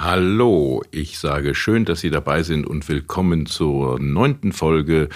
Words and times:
Hallo, 0.00 0.84
ich 0.92 1.18
sage 1.18 1.56
schön, 1.56 1.84
dass 1.84 1.98
Sie 2.02 2.10
dabei 2.10 2.44
sind 2.44 2.68
und 2.68 2.88
willkommen 2.88 3.46
zur 3.46 3.98
neunten 3.98 4.52
Folge 4.52 5.08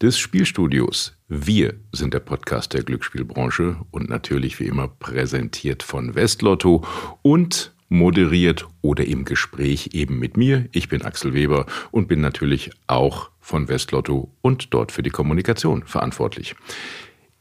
des 0.00 0.20
Spielstudios. 0.20 1.16
Wir 1.26 1.74
sind 1.90 2.14
der 2.14 2.20
Podcast 2.20 2.72
der 2.72 2.84
Glücksspielbranche 2.84 3.78
und 3.90 4.08
natürlich 4.08 4.60
wie 4.60 4.66
immer 4.66 4.86
präsentiert 4.86 5.82
von 5.82 6.14
Westlotto 6.14 6.84
und 7.22 7.74
moderiert 7.88 8.68
oder 8.82 9.04
im 9.04 9.24
Gespräch 9.24 9.90
eben 9.94 10.20
mit 10.20 10.36
mir. 10.36 10.68
Ich 10.70 10.88
bin 10.88 11.02
Axel 11.02 11.34
Weber 11.34 11.66
und 11.90 12.06
bin 12.06 12.20
natürlich 12.20 12.70
auch 12.86 13.30
von 13.40 13.66
Westlotto 13.66 14.30
und 14.42 14.72
dort 14.72 14.92
für 14.92 15.02
die 15.02 15.10
Kommunikation 15.10 15.82
verantwortlich. 15.82 16.54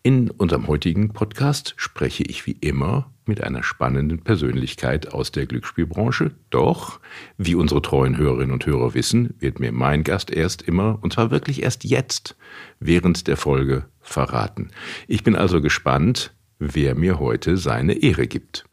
In 0.02 0.31
unserem 0.31 0.67
heutigen 0.67 1.13
Podcast 1.13 1.75
spreche 1.77 2.23
ich 2.23 2.47
wie 2.47 2.58
immer 2.61 3.11
mit 3.29 3.41
einer 3.41 3.63
spannenden 3.63 4.23
Persönlichkeit 4.23 5.13
aus 5.13 5.31
der 5.31 5.45
Glücksspielbranche. 5.45 6.31
Doch, 6.49 6.99
wie 7.38 7.55
unsere 7.55 7.81
treuen 7.81 8.17
Hörerinnen 8.17 8.52
und 8.52 8.66
Hörer 8.66 8.94
wissen, 8.94 9.35
wird 9.39 9.61
mir 9.61 9.72
mein 9.72 10.03
Gast 10.03 10.31
erst 10.31 10.63
immer, 10.63 10.99
und 11.02 11.13
zwar 11.13 11.31
wirklich 11.31 11.63
erst 11.63 11.85
jetzt, 11.85 12.35
während 12.81 13.27
der 13.27 13.38
Folge 13.38 13.85
verraten. 14.02 14.72
Ich 15.07 15.23
bin 15.23 15.38
also 15.38 15.61
gespannt, 15.61 16.33
wer 16.57 16.95
mir 16.95 17.19
heute 17.19 17.55
seine 17.55 17.94
Ehre 17.94 18.27
gibt. 18.27 18.66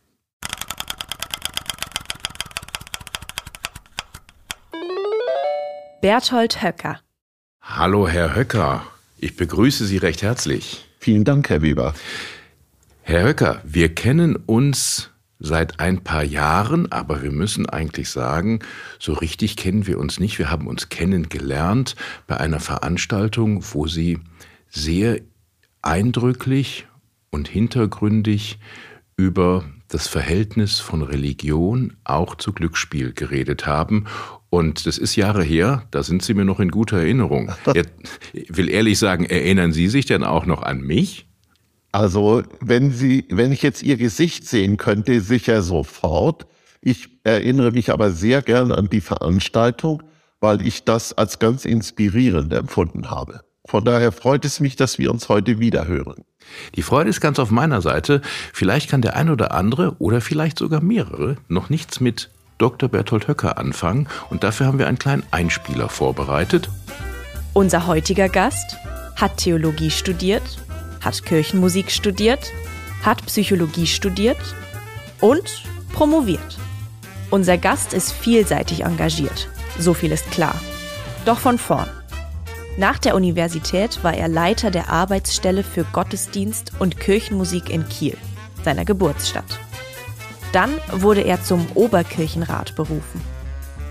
Berthold 6.01 6.63
Höcker. 6.63 7.01
Hallo, 7.61 8.09
Herr 8.09 8.35
Höcker. 8.35 8.87
Ich 9.19 9.37
begrüße 9.37 9.85
Sie 9.85 9.99
recht 9.99 10.23
herzlich. 10.23 10.87
Vielen 10.99 11.25
Dank, 11.25 11.51
Herr 11.51 11.63
Weber. 11.63 11.95
Herr 13.09 13.23
Höcker, 13.23 13.63
wir 13.65 13.95
kennen 13.95 14.35
uns 14.35 15.13
seit 15.39 15.79
ein 15.79 16.03
paar 16.03 16.25
Jahren, 16.25 16.91
aber 16.91 17.23
wir 17.23 17.31
müssen 17.31 17.69
eigentlich 17.69 18.11
sagen, 18.11 18.59
so 18.99 19.13
richtig 19.13 19.55
kennen 19.55 19.87
wir 19.87 20.01
uns 20.01 20.19
nicht. 20.19 20.41
Wir 20.41 20.51
haben 20.51 20.67
uns 20.67 20.89
kennengelernt 20.89 21.95
bei 22.27 22.39
einer 22.39 22.59
Veranstaltung, 22.59 23.63
wo 23.71 23.87
Sie 23.87 24.19
sehr 24.71 25.21
eindrücklich 25.83 26.89
und 27.31 27.47
hintergründig 27.47 28.59
über 29.17 29.63
das 29.87 30.09
Verhältnis 30.09 30.81
von 30.81 31.03
Religion 31.03 31.97
auch 32.03 32.35
zu 32.35 32.53
Glücksspiel 32.53 33.13
geredet 33.13 33.67
haben. 33.69 34.07
Und 34.51 34.85
das 34.85 34.99
ist 34.99 35.15
Jahre 35.15 35.45
her, 35.45 35.85
da 35.93 36.03
sind 36.03 36.25
Sie 36.25 36.35
mir 36.35 36.45
noch 36.45 36.59
in 36.59 36.73
guter 36.73 36.97
Erinnerung. 36.97 37.53
Ich 38.33 38.57
will 38.57 38.69
ehrlich 38.69 38.99
sagen, 38.99 39.27
erinnern 39.27 39.73
Sie 39.73 39.87
sich 39.87 40.07
denn 40.07 40.25
auch 40.25 40.45
noch 40.45 40.65
an 40.65 40.81
mich? 40.81 41.26
Also, 41.93 42.43
wenn 42.61 42.91
Sie, 42.91 43.27
wenn 43.31 43.53
ich 43.53 43.63
jetzt 43.63 43.83
Ihr 43.83 43.97
Gesicht 43.97 44.47
sehen 44.47 44.77
könnte, 44.77 45.21
sicher 45.21 45.63
sofort. 45.63 46.47
Ich 46.81 47.09
erinnere 47.25 47.73
mich 47.73 47.91
aber 47.91 48.11
sehr 48.11 48.43
gern 48.43 48.71
an 48.71 48.89
die 48.89 49.01
Veranstaltung, 49.01 50.03
weil 50.41 50.67
ich 50.67 50.85
das 50.85 51.13
als 51.13 51.39
ganz 51.39 51.65
inspirierend 51.65 52.53
empfunden 52.53 53.11
habe. 53.11 53.41
Von 53.67 53.85
daher 53.85 54.13
freut 54.13 54.45
es 54.45 54.61
mich, 54.61 54.77
dass 54.77 54.99
wir 54.99 55.11
uns 55.11 55.29
heute 55.29 55.59
wieder 55.59 55.87
hören. 55.89 56.25
Die 56.77 56.83
Freude 56.83 57.11
ist 57.11 57.21
ganz 57.21 57.39
auf 57.39 57.51
meiner 57.51 57.83
Seite. 57.83 58.23
Vielleicht 58.53 58.89
kann 58.89 59.03
der 59.03 59.17
ein 59.17 59.31
oder 59.31 59.53
andere 59.53 59.97
oder 59.99 60.21
vielleicht 60.21 60.59
sogar 60.59 60.81
mehrere 60.81 61.37
noch 61.49 61.69
nichts 61.71 61.99
mit 62.01 62.31
Dr. 62.59 62.89
Berthold 62.89 63.29
Höcker 63.29 63.59
anfangen 63.59 64.09
und 64.31 64.45
dafür 64.45 64.67
haben 64.67 64.79
wir 64.79 64.87
einen 64.87 64.99
kleinen 64.99 65.25
Einspieler 65.31 65.89
vorbereitet. 65.89 66.71
Unser 67.53 67.87
heutiger 67.87 68.29
Gast 68.29 68.77
hat 69.17 69.39
Theologie 69.39 69.91
studiert, 69.91 70.43
hat 71.07 71.25
Kirchenmusik 71.25 71.91
studiert, 71.91 72.53
hat 73.03 73.25
Psychologie 73.27 73.87
studiert 73.87 74.39
und 75.21 75.63
promoviert. 75.93 76.59
Unser 77.31 77.59
Gast 77.59 77.93
ist 77.93 78.13
vielseitig 78.13 78.85
engagiert, 78.85 79.49
so 79.79 79.95
viel 79.95 80.11
ist 80.13 80.31
klar. 80.33 80.61
Doch 81.25 81.39
von 81.39 81.59
vorn. 81.59 81.89
Nach 82.77 82.99
der 82.99 83.15
Universität 83.15 84.03
war 84.05 84.15
er 84.15 84.29
Leiter 84.29 84.71
der 84.71 84.91
Arbeitsstelle 84.91 85.63
für 85.63 85.85
Gottesdienst 85.85 86.73
und 86.79 86.99
Kirchenmusik 86.99 87.71
in 87.71 87.89
Kiel, 87.89 88.17
seiner 88.65 88.85
Geburtsstadt. 88.85 89.61
Dann 90.53 90.71
wurde 90.93 91.23
er 91.23 91.43
zum 91.43 91.67
Oberkirchenrat 91.75 92.75
berufen. 92.75 93.21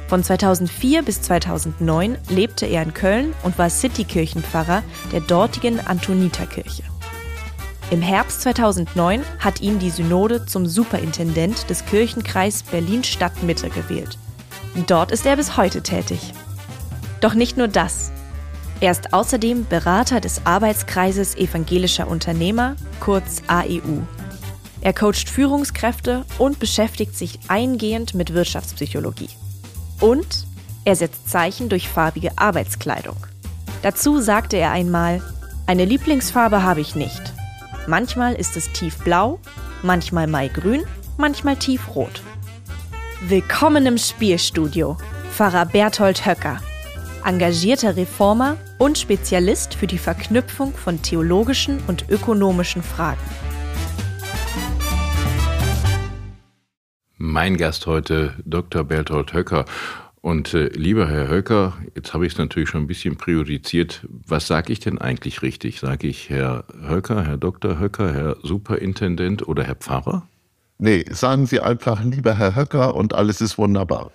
Von 0.07 0.23
2004 0.23 1.01
bis 1.01 1.21
2009 1.23 2.17
lebte 2.29 2.67
er 2.67 2.83
in 2.83 2.93
Köln 2.93 3.33
und 3.43 3.57
war 3.57 3.69
Citykirchenpfarrer 3.69 4.83
der 5.11 5.21
dortigen 5.21 5.79
Antoniterkirche. 5.79 6.83
Im 7.91 8.01
Herbst 8.01 8.41
2009 8.41 9.23
hat 9.37 9.61
ihn 9.61 9.77
die 9.77 9.91
Synode 9.91 10.47
zum 10.47 10.65
Superintendent 10.65 11.69
des 11.69 11.85
Kirchenkreis 11.85 12.63
Berlin-Stadtmitte 12.63 13.69
gewählt. 13.69 14.17
Dort 14.87 15.11
ist 15.11 15.25
er 15.27 15.35
bis 15.35 15.55
heute 15.55 15.83
tätig. 15.83 16.33
Doch 17.21 17.35
nicht 17.35 17.57
nur 17.57 17.67
das. 17.67 18.11
Er 18.81 18.91
ist 18.91 19.13
außerdem 19.13 19.67
Berater 19.67 20.19
des 20.19 20.45
Arbeitskreises 20.45 21.35
evangelischer 21.35 22.07
Unternehmer, 22.07 22.75
kurz 22.99 23.43
AEU. 23.47 24.01
Er 24.81 24.93
coacht 24.93 25.29
Führungskräfte 25.29 26.25
und 26.39 26.59
beschäftigt 26.59 27.15
sich 27.15 27.39
eingehend 27.47 28.15
mit 28.15 28.33
Wirtschaftspsychologie. 28.33 29.29
Und 29.99 30.47
er 30.85 30.95
setzt 30.95 31.29
Zeichen 31.29 31.69
durch 31.69 31.87
farbige 31.87 32.37
Arbeitskleidung. 32.37 33.17
Dazu 33.83 34.21
sagte 34.21 34.57
er 34.57 34.71
einmal, 34.71 35.21
eine 35.67 35.85
Lieblingsfarbe 35.85 36.63
habe 36.63 36.81
ich 36.81 36.95
nicht. 36.95 37.34
Manchmal 37.87 38.35
ist 38.35 38.57
es 38.57 38.71
tiefblau, 38.71 39.39
manchmal 39.83 40.27
maigrün, 40.27 40.83
manchmal 41.17 41.55
tiefrot. 41.55 42.21
Willkommen 43.27 43.85
im 43.85 43.97
Spielstudio, 43.97 44.97
Pfarrer 45.31 45.65
Berthold 45.65 46.25
Höcker 46.25 46.59
engagierter 47.25 47.97
Reformer 47.97 48.57
und 48.77 48.97
Spezialist 48.97 49.73
für 49.73 49.87
die 49.87 49.97
Verknüpfung 49.97 50.73
von 50.73 51.01
theologischen 51.01 51.79
und 51.87 52.07
ökonomischen 52.09 52.83
Fragen. 52.83 53.19
Mein 57.17 57.57
Gast 57.57 57.87
heute, 57.87 58.35
Dr. 58.45 58.83
Berthold 58.83 59.33
Höcker. 59.33 59.65
Und 60.25 60.55
äh, 60.55 60.69
lieber 60.69 61.07
Herr 61.07 61.27
Höcker, 61.27 61.77
jetzt 61.93 62.15
habe 62.15 62.25
ich 62.25 62.33
es 62.33 62.39
natürlich 62.39 62.69
schon 62.69 62.81
ein 62.81 62.87
bisschen 62.87 63.15
priorisiert. 63.15 64.07
Was 64.09 64.47
sage 64.47 64.73
ich 64.73 64.79
denn 64.79 64.97
eigentlich 64.97 65.43
richtig? 65.43 65.79
Sage 65.79 66.07
ich 66.07 66.31
Herr 66.31 66.63
Höcker, 66.81 67.23
Herr 67.27 67.37
Dr. 67.37 67.77
Höcker, 67.77 68.11
Herr 68.11 68.37
Superintendent 68.41 69.47
oder 69.47 69.63
Herr 69.63 69.75
Pfarrer? 69.75 70.27
Nee, 70.79 71.05
sagen 71.11 71.45
Sie 71.45 71.59
einfach 71.59 72.03
lieber 72.03 72.33
Herr 72.39 72.55
Höcker 72.55 72.95
und 72.95 73.13
alles 73.13 73.39
ist 73.39 73.59
wunderbar. 73.59 74.09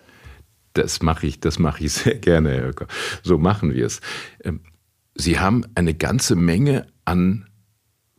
Das 0.72 1.00
mache 1.00 1.28
ich, 1.28 1.38
das 1.38 1.60
mache 1.60 1.84
ich 1.84 1.92
sehr 1.92 2.16
gerne, 2.16 2.54
Herr 2.54 2.66
Höcker. 2.66 2.88
So 3.22 3.38
machen 3.38 3.72
wir 3.72 3.86
es. 3.86 4.00
Ähm, 4.42 4.62
Sie 5.14 5.38
haben 5.38 5.64
eine 5.76 5.94
ganze 5.94 6.34
Menge 6.34 6.88
an 7.04 7.46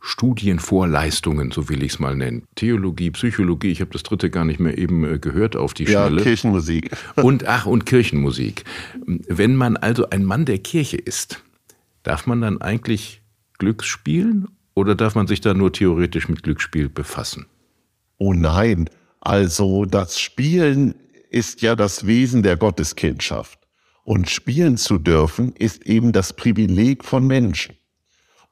Studienvorleistungen, 0.04 1.52
so 1.52 1.68
will 1.68 1.84
ich 1.84 1.92
es 1.92 1.98
mal 2.00 2.16
nennen. 2.16 2.42
Theologie, 2.56 3.12
Psychologie, 3.12 3.70
ich 3.70 3.80
habe 3.80 3.92
das 3.92 4.02
dritte 4.02 4.30
gar 4.30 4.44
nicht 4.44 4.58
mehr 4.58 4.76
eben 4.76 5.04
äh, 5.04 5.20
gehört 5.20 5.54
auf 5.54 5.74
die 5.74 5.86
Schnelle. 5.86 6.18
Ja, 6.18 6.22
Kirchenmusik. 6.24 6.90
Und 7.16 7.46
ach, 7.46 7.66
und 7.66 7.86
Kirchenmusik. 7.86 8.64
Wenn 9.06 9.54
man 9.54 9.76
also 9.76 10.10
ein 10.10 10.24
Mann 10.24 10.44
der 10.44 10.58
Kirche 10.58 10.96
ist, 10.96 11.42
darf 12.02 12.26
man 12.26 12.40
dann 12.40 12.60
eigentlich 12.60 13.22
Glücksspielen 13.58 14.48
oder 14.74 14.96
darf 14.96 15.14
man 15.14 15.28
sich 15.28 15.40
da 15.40 15.54
nur 15.54 15.72
theoretisch 15.72 16.28
mit 16.28 16.42
Glücksspiel 16.42 16.88
befassen? 16.88 17.46
Oh 18.18 18.32
nein, 18.32 18.90
also 19.20 19.84
das 19.84 20.18
Spielen 20.18 20.96
ist 21.30 21.62
ja 21.62 21.76
das 21.76 22.06
Wesen 22.08 22.42
der 22.42 22.56
Gotteskindschaft. 22.56 23.60
Und 24.02 24.28
spielen 24.28 24.76
zu 24.78 24.98
dürfen 24.98 25.52
ist 25.52 25.86
eben 25.86 26.10
das 26.10 26.32
Privileg 26.32 27.04
von 27.04 27.24
Menschen. 27.24 27.76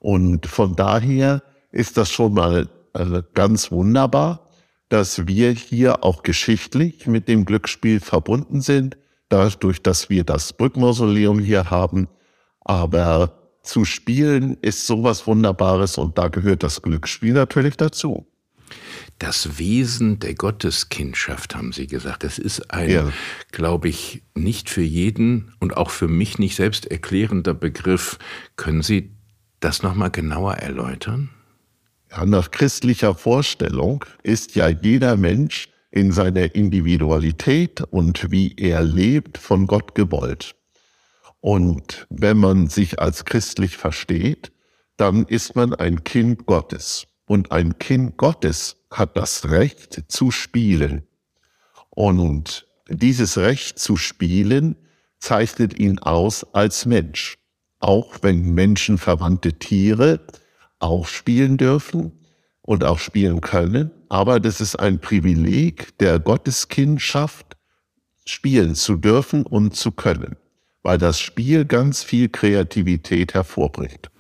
Und 0.00 0.47
von 0.47 0.75
daher 0.75 1.43
ist 1.70 1.97
das 1.97 2.11
schon 2.11 2.35
mal 2.35 2.69
also 2.93 3.23
ganz 3.35 3.70
wunderbar, 3.70 4.49
dass 4.88 5.29
wir 5.29 5.52
hier 5.52 6.02
auch 6.02 6.25
geschichtlich 6.25 7.06
mit 7.06 7.29
dem 7.29 7.44
Glücksspiel 7.44 8.00
verbunden 8.00 8.61
sind, 8.61 8.99
dadurch, 9.29 9.81
dass 9.82 10.11
wir 10.11 10.25
das 10.25 10.52
Brückmausoleum 10.52 11.38
hier 11.38 11.70
haben. 11.70 12.08
Aber 12.62 13.58
zu 13.62 13.85
spielen 13.85 14.56
ist 14.62 14.87
sowas 14.87 15.26
Wunderbares 15.26 15.99
und 15.99 16.19
da 16.19 16.29
gehört 16.29 16.62
das 16.64 16.82
Glücksspiel 16.82 17.35
natürlich 17.35 17.76
dazu. 17.76 18.26
Das 19.19 19.58
Wesen 19.58 20.19
der 20.19 20.35
Gotteskindschaft, 20.35 21.55
haben 21.55 21.73
Sie 21.73 21.87
gesagt. 21.87 22.25
Das 22.25 22.38
ist 22.38 22.73
ein, 22.73 22.91
ja. 22.91 23.12
glaube 23.53 23.88
ich, 23.88 24.23
nicht 24.35 24.70
für 24.70 24.82
jeden 24.82 25.53
und 25.61 25.76
auch 25.76 25.91
für 25.91 26.08
mich 26.08 26.38
nicht 26.38 26.56
selbst 26.56 26.91
erklärender 26.91 27.53
Begriff. 27.53 28.19
Können 28.56 28.82
Sie 28.82 29.19
das 29.61 29.83
nochmal 29.83 30.11
genauer 30.11 30.55
erläutern? 30.55 31.31
Ja, 32.11 32.27
nach 32.27 32.51
christlicher 32.51 33.15
Vorstellung 33.15 34.05
ist 34.23 34.57
ja 34.57 34.69
jeder 34.69 35.17
Mensch 35.17 35.69
in 35.91 36.12
seiner 36.12 36.55
Individualität 36.55 37.83
und 37.83 38.31
wie 38.31 38.55
er 38.57 38.83
lebt 38.83 39.39
von 39.39 39.67
Gott 39.67 39.95
gewollt. 39.95 40.55
Und 41.41 42.07
wenn 42.11 42.37
man 42.37 42.69
sich 42.69 43.01
als 43.01 43.25
christlich 43.25 43.77
versteht, 43.77 44.53
dann 44.97 45.25
ist 45.25 45.57
man 45.57 45.75
ein 45.75 46.05
Kind 46.05 46.47
Gottes. 46.47 47.06
Und 47.27 47.53
ein 47.53 47.79
Kind 47.79 48.17
Gottes 48.17 48.77
hat 48.91 49.17
das 49.17 49.51
Recht 49.51 50.05
zu 50.09 50.31
spielen. 50.31 51.06
Und 51.91 52.67
dieses 52.89 53.39
Recht 53.39 53.79
zu 53.79 53.97
spielen 53.97 54.77
zeichnet 55.19 55.79
ihn 55.79 55.99
aus 56.01 56.45
als 56.55 56.87
Mensch. 56.87 57.40
Auch 57.81 58.19
wenn 58.23 58.55
menschenverwandte 58.55 59.55
Tiere 59.55 60.21
auch 60.79 61.06
spielen 61.06 61.56
dürfen 61.56 62.12
und 62.62 62.85
auch 62.85 62.99
spielen 62.99 63.41
können. 63.41 63.91
Aber 64.09 64.41
das 64.41 64.61
ist 64.61 64.77
ein 64.77 65.00
Privileg 65.00 65.99
der 65.99 66.19
Gotteskindschaft, 66.19 67.56
spielen 68.25 68.75
zu 68.75 68.97
dürfen 68.97 69.44
und 69.44 69.75
zu 69.75 69.93
können, 69.93 70.37
weil 70.82 70.99
das 70.99 71.21
Spiel 71.21 71.65
ganz 71.65 72.03
viel 72.03 72.29
Kreativität 72.29 73.35
hervorbringt. 73.35 74.11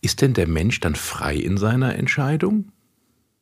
Ist 0.00 0.22
denn 0.22 0.34
der 0.34 0.48
Mensch 0.48 0.80
dann 0.80 0.94
frei 0.94 1.36
in 1.36 1.58
seiner 1.58 1.94
Entscheidung? 1.96 2.72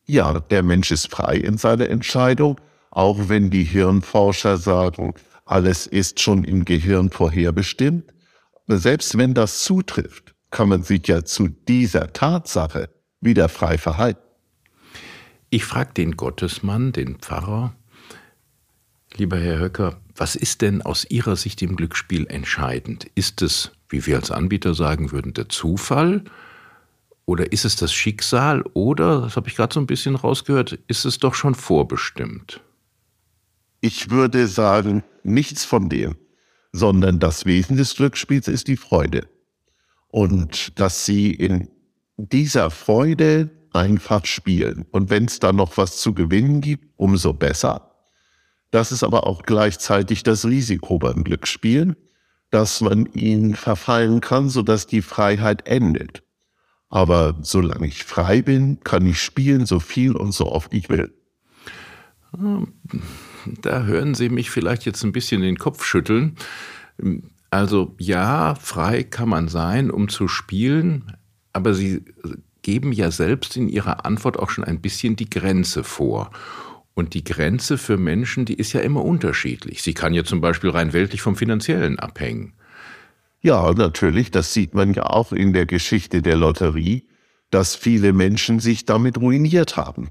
Ja, 0.05 0.39
der 0.39 0.63
Mensch 0.63 0.91
ist 0.91 1.09
frei 1.09 1.37
in 1.37 1.57
seiner 1.57 1.89
Entscheidung, 1.89 2.59
auch 2.91 3.29
wenn 3.29 3.49
die 3.49 3.63
Hirnforscher 3.63 4.57
sagen, 4.57 5.13
alles 5.45 5.87
ist 5.87 6.19
schon 6.19 6.43
im 6.43 6.65
Gehirn 6.65 7.09
vorherbestimmt. 7.09 8.11
Selbst 8.71 9.17
wenn 9.17 9.33
das 9.33 9.63
zutrifft, 9.63 10.35
kann 10.51 10.69
man 10.69 10.83
sich 10.83 11.07
ja 11.07 11.25
zu 11.25 11.47
dieser 11.47 12.13
Tatsache 12.13 12.89
wieder 13.19 13.49
frei 13.49 13.79
verhalten. 13.79 14.21
Ich 15.49 15.65
frage 15.65 15.93
den 15.95 16.15
Gottesmann, 16.15 16.91
den 16.91 17.15
Pfarrer, 17.15 17.73
lieber 19.15 19.39
Herr 19.39 19.57
Höcker, 19.57 19.99
was 20.15 20.35
ist 20.35 20.61
denn 20.61 20.83
aus 20.83 21.07
Ihrer 21.09 21.35
Sicht 21.35 21.63
im 21.63 21.75
Glücksspiel 21.77 22.27
entscheidend? 22.27 23.07
Ist 23.15 23.41
es, 23.41 23.71
wie 23.89 24.05
wir 24.05 24.17
als 24.17 24.29
Anbieter 24.29 24.75
sagen 24.75 25.11
würden, 25.11 25.33
der 25.33 25.49
Zufall? 25.49 26.23
Oder 27.25 27.51
ist 27.51 27.65
es 27.65 27.75
das 27.75 27.91
Schicksal? 27.91 28.61
Oder, 28.73 29.21
das 29.21 29.35
habe 29.35 29.49
ich 29.49 29.55
gerade 29.55 29.73
so 29.73 29.79
ein 29.79 29.87
bisschen 29.87 30.13
rausgehört, 30.13 30.77
ist 30.87 31.05
es 31.05 31.17
doch 31.17 31.33
schon 31.33 31.55
vorbestimmt? 31.55 32.61
Ich 33.81 34.11
würde 34.11 34.45
sagen, 34.45 35.03
nichts 35.23 35.65
von 35.65 35.89
dem, 35.89 36.17
sondern 36.71 37.19
das 37.19 37.45
Wesen 37.45 37.77
des 37.77 37.95
Glücksspiels 37.95 38.47
ist 38.47 38.67
die 38.67 38.77
Freude 38.77 39.27
und 40.09 40.79
dass 40.79 41.05
sie 41.05 41.31
in 41.31 41.69
dieser 42.17 42.69
Freude 42.69 43.49
einfach 43.73 44.25
spielen. 44.25 44.85
Und 44.91 45.09
wenn 45.09 45.25
es 45.25 45.39
da 45.39 45.53
noch 45.53 45.77
was 45.77 45.97
zu 45.97 46.13
gewinnen 46.13 46.61
gibt, 46.61 46.85
umso 46.97 47.33
besser. 47.33 47.91
Das 48.71 48.91
ist 48.91 49.03
aber 49.03 49.25
auch 49.25 49.43
gleichzeitig 49.43 50.23
das 50.23 50.45
Risiko 50.45 50.99
beim 50.99 51.23
Glücksspielen, 51.23 51.95
dass 52.51 52.81
man 52.81 53.05
ihn 53.13 53.55
verfallen 53.55 54.21
kann, 54.21 54.49
sodass 54.49 54.87
die 54.87 55.01
Freiheit 55.01 55.67
endet. 55.67 56.23
Aber 56.89 57.37
solange 57.41 57.87
ich 57.87 58.03
frei 58.03 58.41
bin, 58.41 58.79
kann 58.83 59.05
ich 59.05 59.21
spielen, 59.21 59.65
so 59.65 59.79
viel 59.79 60.15
und 60.15 60.33
so 60.33 60.51
oft 60.51 60.73
ich 60.73 60.89
will. 60.89 61.13
Da 63.61 63.83
hören 63.83 64.15
Sie 64.15 64.29
mich 64.29 64.49
vielleicht 64.49 64.85
jetzt 64.85 65.03
ein 65.03 65.11
bisschen 65.11 65.41
den 65.41 65.57
Kopf 65.57 65.83
schütteln. 65.85 66.35
Also 67.49 67.95
ja, 67.97 68.55
frei 68.55 69.03
kann 69.03 69.29
man 69.29 69.47
sein, 69.47 69.89
um 69.89 70.09
zu 70.09 70.27
spielen, 70.27 71.17
aber 71.53 71.73
Sie 71.73 72.03
geben 72.61 72.91
ja 72.91 73.11
selbst 73.11 73.57
in 73.57 73.69
Ihrer 73.69 74.05
Antwort 74.05 74.37
auch 74.37 74.49
schon 74.49 74.63
ein 74.63 74.81
bisschen 74.81 75.15
die 75.15 75.29
Grenze 75.29 75.83
vor. 75.83 76.31
Und 76.93 77.13
die 77.13 77.23
Grenze 77.23 77.77
für 77.77 77.97
Menschen, 77.97 78.43
die 78.43 78.55
ist 78.55 78.73
ja 78.73 78.81
immer 78.81 79.05
unterschiedlich. 79.05 79.81
Sie 79.83 79.93
kann 79.93 80.13
ja 80.13 80.25
zum 80.25 80.41
Beispiel 80.41 80.69
rein 80.69 80.91
weltlich 80.91 81.21
vom 81.21 81.37
Finanziellen 81.37 81.97
abhängen. 81.97 82.53
Ja, 83.41 83.71
natürlich, 83.71 84.31
das 84.31 84.53
sieht 84.53 84.73
man 84.73 84.93
ja 84.93 85.03
auch 85.03 85.31
in 85.31 85.53
der 85.53 85.65
Geschichte 85.65 86.21
der 86.21 86.35
Lotterie, 86.35 87.07
dass 87.51 87.75
viele 87.75 88.11
Menschen 88.11 88.59
sich 88.59 88.85
damit 88.85 89.17
ruiniert 89.17 89.77
haben. 89.77 90.09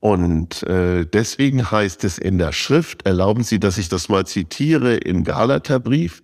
Und 0.00 0.62
äh, 0.62 1.04
deswegen 1.04 1.70
heißt 1.70 2.04
es 2.04 2.16
in 2.16 2.38
der 2.38 2.52
Schrift, 2.52 3.06
erlauben 3.06 3.44
Sie, 3.44 3.60
dass 3.60 3.76
ich 3.76 3.90
das 3.90 4.08
mal 4.08 4.26
zitiere, 4.26 4.96
im 4.96 5.24
Galaterbrief, 5.24 6.22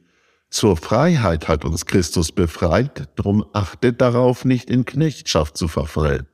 zur 0.49 0.77
Freiheit 0.77 1.49
hat 1.49 1.65
uns 1.65 1.85
Christus 1.85 2.33
befreit, 2.33 3.11
drum 3.17 3.45
achtet 3.53 4.01
darauf, 4.01 4.45
nicht 4.45 4.71
in 4.71 4.85
Knechtschaft 4.85 5.57
zu 5.57 5.69
verfallen. 5.69 6.27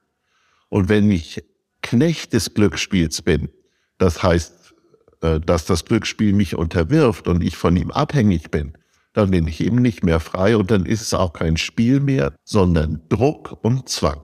Und 0.69 0.89
wenn 0.89 1.11
ich 1.11 1.43
Knecht 1.83 2.33
des 2.33 2.55
Glücksspiels 2.55 3.23
bin, 3.23 3.49
das 3.99 4.23
heißt, 4.23 4.75
äh, 5.23 5.41
dass 5.41 5.65
das 5.65 5.85
Glücksspiel 5.85 6.33
mich 6.35 6.57
unterwirft 6.57 7.27
und 7.27 7.43
ich 7.43 7.57
von 7.57 7.77
ihm 7.77 7.91
abhängig 7.91 8.51
bin, 8.51 8.75
dann 9.15 9.31
bin 9.31 9.49
ich 9.49 9.61
eben 9.61 9.77
nicht 9.77 10.05
mehr 10.05 10.21
frei 10.21 10.57
und 10.57 10.71
dann 10.71 10.87
ist 10.87 11.03
es 11.03 11.15
auch 11.15 11.33
kein 11.33 11.57
Spiel 11.57 12.01
mehr, 12.01 12.35
sondern 12.45 13.03
Druck 13.09 13.59
und 13.63 13.89
Zwang. 13.89 14.23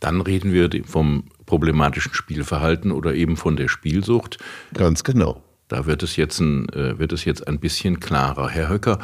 Dann 0.00 0.20
reden 0.20 0.52
wir 0.52 0.70
vom 0.84 1.28
problematischen 1.46 2.14
Spielverhalten 2.14 2.92
oder 2.92 3.14
eben 3.14 3.36
von 3.36 3.56
der 3.56 3.68
Spielsucht. 3.68 4.38
Ganz 4.72 5.04
genau. 5.04 5.42
Da 5.68 5.86
wird 5.86 6.02
es 6.02 6.16
jetzt 6.16 6.40
ein, 6.40 6.68
äh, 6.70 6.98
wird 6.98 7.12
es 7.12 7.24
jetzt 7.24 7.46
ein 7.48 7.58
bisschen 7.58 8.00
klarer. 8.00 8.48
Herr 8.48 8.68
Höcker, 8.68 8.98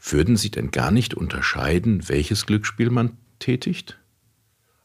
würden 0.00 0.36
Sie 0.36 0.50
denn 0.50 0.70
gar 0.70 0.90
nicht 0.90 1.14
unterscheiden, 1.14 2.08
welches 2.08 2.46
Glücksspiel 2.46 2.90
man 2.90 3.16
tätigt? 3.38 3.98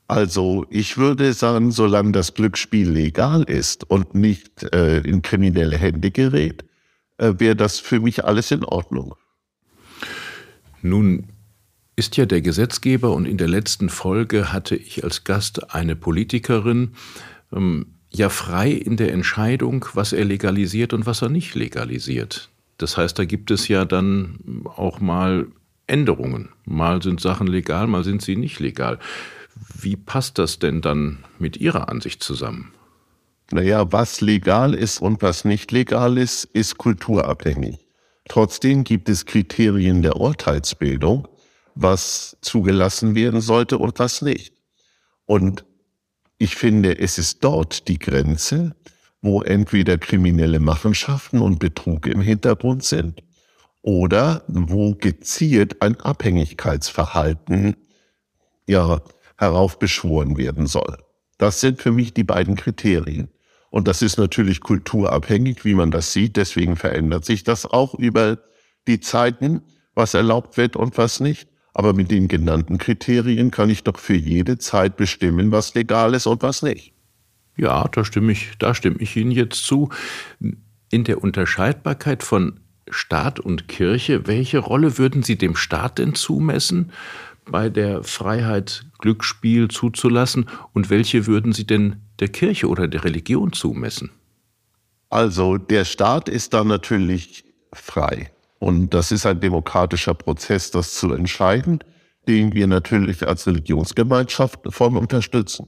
Also 0.07 0.65
ich 0.69 0.97
würde 0.97 1.33
sagen, 1.33 1.71
solange 1.71 2.13
das 2.13 2.33
Glücksspiel 2.33 2.89
legal 2.89 3.43
ist 3.43 3.87
und 3.89 4.15
nicht 4.15 4.63
äh, 4.73 4.99
in 5.01 5.21
kriminelle 5.21 5.77
Hände 5.77 6.09
gerät, 6.09 6.63
äh, 7.17 7.33
wäre 7.37 7.55
das 7.55 7.79
für 7.79 7.99
mich 7.99 8.25
alles 8.25 8.49
in 8.49 8.63
Ordnung. 8.63 9.13
Nun 10.81 11.27
ist 11.99 12.15
ja 12.15 12.25
der 12.25 12.41
Gesetzgeber 12.41 13.13
und 13.13 13.25
in 13.25 13.37
der 13.37 13.49
letzten 13.49 13.89
Folge 13.89 14.53
hatte 14.53 14.77
ich 14.77 15.03
als 15.03 15.25
Gast 15.25 15.75
eine 15.75 15.97
Politikerin, 15.97 16.93
ähm, 17.53 17.87
ja 18.09 18.29
frei 18.29 18.71
in 18.71 18.95
der 18.95 19.11
Entscheidung, 19.11 19.85
was 19.93 20.13
er 20.13 20.23
legalisiert 20.23 20.93
und 20.93 21.05
was 21.05 21.21
er 21.21 21.27
nicht 21.27 21.55
legalisiert. 21.55 22.49
Das 22.77 22.95
heißt, 22.95 23.19
da 23.19 23.25
gibt 23.25 23.51
es 23.51 23.67
ja 23.67 23.83
dann 23.83 24.63
auch 24.77 25.01
mal 25.01 25.47
Änderungen. 25.87 26.49
Mal 26.63 27.03
sind 27.03 27.19
Sachen 27.19 27.47
legal, 27.47 27.87
mal 27.87 28.05
sind 28.05 28.21
sie 28.21 28.37
nicht 28.37 28.61
legal. 28.61 28.97
Wie 29.77 29.97
passt 29.97 30.37
das 30.37 30.57
denn 30.57 30.81
dann 30.81 31.25
mit 31.37 31.57
Ihrer 31.57 31.89
Ansicht 31.89 32.23
zusammen? 32.23 32.71
Naja, 33.51 33.91
was 33.91 34.21
legal 34.21 34.73
ist 34.73 35.01
und 35.01 35.21
was 35.21 35.43
nicht 35.43 35.73
legal 35.73 36.17
ist, 36.17 36.45
ist 36.45 36.77
kulturabhängig. 36.77 37.77
Trotzdem 38.29 38.85
gibt 38.85 39.09
es 39.09 39.25
Kriterien 39.25 40.01
der 40.01 40.15
Urteilsbildung, 40.15 41.27
was 41.75 42.37
zugelassen 42.41 43.15
werden 43.15 43.41
sollte 43.41 43.77
und 43.77 43.99
was 43.99 44.21
nicht. 44.21 44.53
Und 45.25 45.65
ich 46.37 46.55
finde, 46.55 46.97
es 46.97 47.17
ist 47.17 47.43
dort 47.43 47.87
die 47.87 47.99
Grenze, 47.99 48.75
wo 49.21 49.41
entweder 49.41 49.97
kriminelle 49.97 50.59
Machenschaften 50.59 51.39
und 51.41 51.59
Betrug 51.59 52.07
im 52.07 52.21
Hintergrund 52.21 52.83
sind 52.83 53.21
oder 53.81 54.43
wo 54.47 54.95
gezielt 54.95 55.81
ein 55.81 55.99
Abhängigkeitsverhalten 55.99 57.75
ja, 58.67 59.01
heraufbeschworen 59.37 60.37
werden 60.37 60.67
soll. 60.67 60.97
Das 61.37 61.59
sind 61.61 61.81
für 61.81 61.91
mich 61.91 62.13
die 62.13 62.23
beiden 62.23 62.55
Kriterien. 62.55 63.29
Und 63.71 63.87
das 63.87 64.01
ist 64.01 64.17
natürlich 64.17 64.61
kulturabhängig, 64.61 65.63
wie 65.63 65.75
man 65.75 65.91
das 65.91 66.11
sieht. 66.13 66.37
Deswegen 66.37 66.75
verändert 66.75 67.25
sich 67.25 67.43
das 67.43 67.65
auch 67.65 67.93
über 67.93 68.39
die 68.87 68.99
Zeiten, 68.99 69.61
was 69.93 70.13
erlaubt 70.13 70.57
wird 70.57 70.75
und 70.75 70.97
was 70.97 71.19
nicht. 71.19 71.47
Aber 71.79 71.93
mit 71.93 72.11
den 72.11 72.27
genannten 72.27 72.77
Kriterien 72.77 73.51
kann 73.51 73.69
ich 73.69 73.85
doch 73.85 73.99
für 73.99 74.13
jede 74.13 74.57
Zeit 74.57 74.97
bestimmen, 74.97 75.53
was 75.53 75.75
legal 75.75 76.13
ist 76.13 76.27
und 76.27 76.43
was 76.43 76.61
nicht. 76.61 76.91
Ja, 77.55 77.87
da 77.87 78.03
stimme 78.03 78.33
ich, 78.33 78.49
da 78.59 78.75
stimme 78.75 78.97
ich 78.99 79.15
Ihnen 79.15 79.31
jetzt 79.31 79.63
zu. 79.63 79.87
In 80.89 81.05
der 81.05 81.23
Unterscheidbarkeit 81.23 82.21
von 82.21 82.59
Staat 82.89 83.39
und 83.39 83.69
Kirche, 83.69 84.27
welche 84.27 84.57
Rolle 84.57 84.97
würden 84.97 85.23
Sie 85.23 85.37
dem 85.37 85.55
Staat 85.55 85.99
denn 85.99 86.15
zumessen, 86.15 86.91
bei 87.49 87.69
der 87.69 88.03
Freiheit 88.03 88.85
Glücksspiel 88.97 89.69
zuzulassen? 89.69 90.49
Und 90.73 90.89
welche 90.89 91.27
würden 91.27 91.53
Sie 91.53 91.65
denn 91.65 92.01
der 92.19 92.27
Kirche 92.27 92.67
oder 92.67 92.89
der 92.89 93.05
Religion 93.05 93.53
zumessen? 93.53 94.09
Also 95.09 95.55
der 95.55 95.85
Staat 95.85 96.27
ist 96.27 96.53
da 96.53 96.65
natürlich 96.65 97.45
frei. 97.71 98.31
Und 98.59 98.93
das 98.93 99.11
ist 99.11 99.25
ein 99.25 99.39
demokratischer 99.39 100.13
Prozess, 100.13 100.71
das 100.71 100.93
zu 100.95 101.13
entscheiden, 101.13 101.79
den 102.27 102.53
wir 102.53 102.67
natürlich 102.67 103.27
als 103.27 103.47
Religionsgemeinschaft 103.47 104.59
voll 104.69 104.97
unterstützen. 104.97 105.67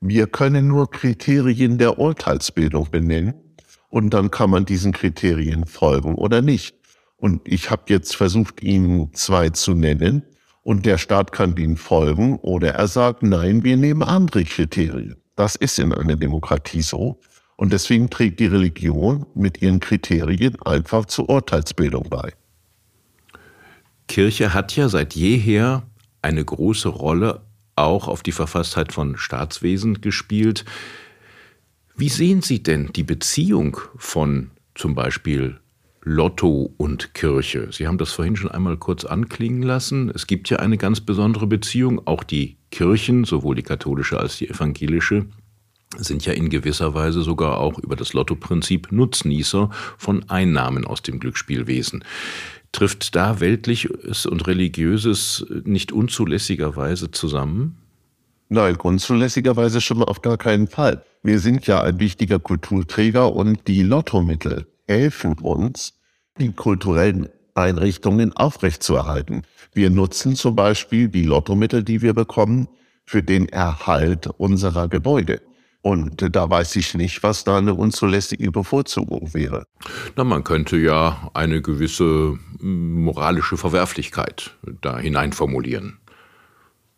Wir 0.00 0.28
können 0.28 0.68
nur 0.68 0.90
Kriterien 0.90 1.76
der 1.78 1.98
Urteilsbildung 1.98 2.90
benennen 2.90 3.34
und 3.88 4.14
dann 4.14 4.30
kann 4.30 4.50
man 4.50 4.64
diesen 4.64 4.92
Kriterien 4.92 5.66
folgen 5.66 6.14
oder 6.14 6.40
nicht. 6.40 6.76
Und 7.16 7.42
ich 7.48 7.70
habe 7.70 7.82
jetzt 7.88 8.14
versucht, 8.14 8.62
Ihnen 8.62 9.12
zwei 9.12 9.50
zu 9.50 9.74
nennen 9.74 10.22
und 10.62 10.86
der 10.86 10.98
Staat 10.98 11.32
kann 11.32 11.56
ihnen 11.56 11.78
folgen 11.78 12.36
oder 12.36 12.74
er 12.74 12.88
sagt, 12.88 13.22
nein, 13.22 13.64
wir 13.64 13.76
nehmen 13.76 14.02
andere 14.02 14.44
Kriterien. 14.44 15.16
Das 15.34 15.56
ist 15.56 15.78
in 15.78 15.94
einer 15.94 16.16
Demokratie 16.16 16.82
so. 16.82 17.20
Und 17.58 17.72
deswegen 17.72 18.08
trägt 18.08 18.38
die 18.38 18.46
Religion 18.46 19.26
mit 19.34 19.60
ihren 19.60 19.80
Kriterien 19.80 20.62
einfach 20.62 21.06
zur 21.06 21.28
Urteilsbildung 21.28 22.08
bei. 22.08 22.32
Kirche 24.06 24.54
hat 24.54 24.76
ja 24.76 24.88
seit 24.88 25.16
jeher 25.16 25.82
eine 26.22 26.44
große 26.44 26.88
Rolle 26.88 27.42
auch 27.74 28.06
auf 28.06 28.22
die 28.22 28.30
Verfasstheit 28.30 28.92
von 28.92 29.16
Staatswesen 29.16 30.00
gespielt. 30.00 30.64
Wie 31.96 32.08
sehen 32.08 32.42
Sie 32.42 32.62
denn 32.62 32.92
die 32.94 33.02
Beziehung 33.02 33.78
von 33.96 34.52
zum 34.76 34.94
Beispiel 34.94 35.58
Lotto 36.02 36.72
und 36.76 37.12
Kirche? 37.12 37.72
Sie 37.72 37.88
haben 37.88 37.98
das 37.98 38.12
vorhin 38.12 38.36
schon 38.36 38.52
einmal 38.52 38.76
kurz 38.76 39.04
anklingen 39.04 39.64
lassen. 39.64 40.12
Es 40.14 40.28
gibt 40.28 40.48
ja 40.48 40.60
eine 40.60 40.78
ganz 40.78 41.00
besondere 41.00 41.48
Beziehung. 41.48 42.06
Auch 42.06 42.22
die 42.22 42.56
Kirchen, 42.70 43.24
sowohl 43.24 43.56
die 43.56 43.64
katholische 43.64 44.20
als 44.20 44.38
die 44.38 44.48
evangelische, 44.48 45.26
sind 45.96 46.26
ja 46.26 46.32
in 46.32 46.50
gewisser 46.50 46.94
Weise 46.94 47.22
sogar 47.22 47.58
auch 47.58 47.78
über 47.78 47.96
das 47.96 48.12
Lottoprinzip 48.12 48.92
Nutznießer 48.92 49.70
von 49.96 50.28
Einnahmen 50.28 50.84
aus 50.84 51.02
dem 51.02 51.18
Glücksspielwesen. 51.18 52.04
Trifft 52.72 53.14
da 53.16 53.40
Weltliches 53.40 54.26
und 54.26 54.46
Religiöses 54.46 55.46
nicht 55.64 55.92
unzulässigerweise 55.92 57.10
zusammen? 57.10 57.78
Nein, 58.50 58.76
unzulässigerweise 58.76 59.80
schon 59.80 59.98
mal 59.98 60.04
auf 60.04 60.22
gar 60.22 60.36
keinen 60.36 60.68
Fall. 60.68 61.04
Wir 61.22 61.38
sind 61.38 61.66
ja 61.66 61.82
ein 61.82 61.98
wichtiger 61.98 62.38
Kulturträger 62.38 63.34
und 63.34 63.68
die 63.68 63.82
Lottomittel 63.82 64.66
helfen 64.86 65.34
uns, 65.34 65.94
die 66.38 66.52
kulturellen 66.52 67.28
Einrichtungen 67.54 68.34
aufrechtzuerhalten. 68.34 69.42
Wir 69.74 69.90
nutzen 69.90 70.36
zum 70.36 70.54
Beispiel 70.54 71.08
die 71.08 71.24
Lottomittel, 71.24 71.82
die 71.82 72.00
wir 72.00 72.14
bekommen, 72.14 72.68
für 73.04 73.22
den 73.22 73.48
Erhalt 73.48 74.28
unserer 74.38 74.88
Gebäude. 74.88 75.40
Und 75.80 76.34
da 76.34 76.50
weiß 76.50 76.76
ich 76.76 76.94
nicht, 76.94 77.22
was 77.22 77.44
da 77.44 77.58
eine 77.58 77.74
unzulässige 77.74 78.50
Bevorzugung 78.50 79.32
wäre. 79.32 79.66
Na, 80.16 80.24
man 80.24 80.42
könnte 80.42 80.76
ja 80.76 81.30
eine 81.34 81.62
gewisse 81.62 82.38
moralische 82.60 83.56
Verwerflichkeit 83.56 84.56
da 84.80 84.98
hinein 84.98 85.32
formulieren. 85.32 85.98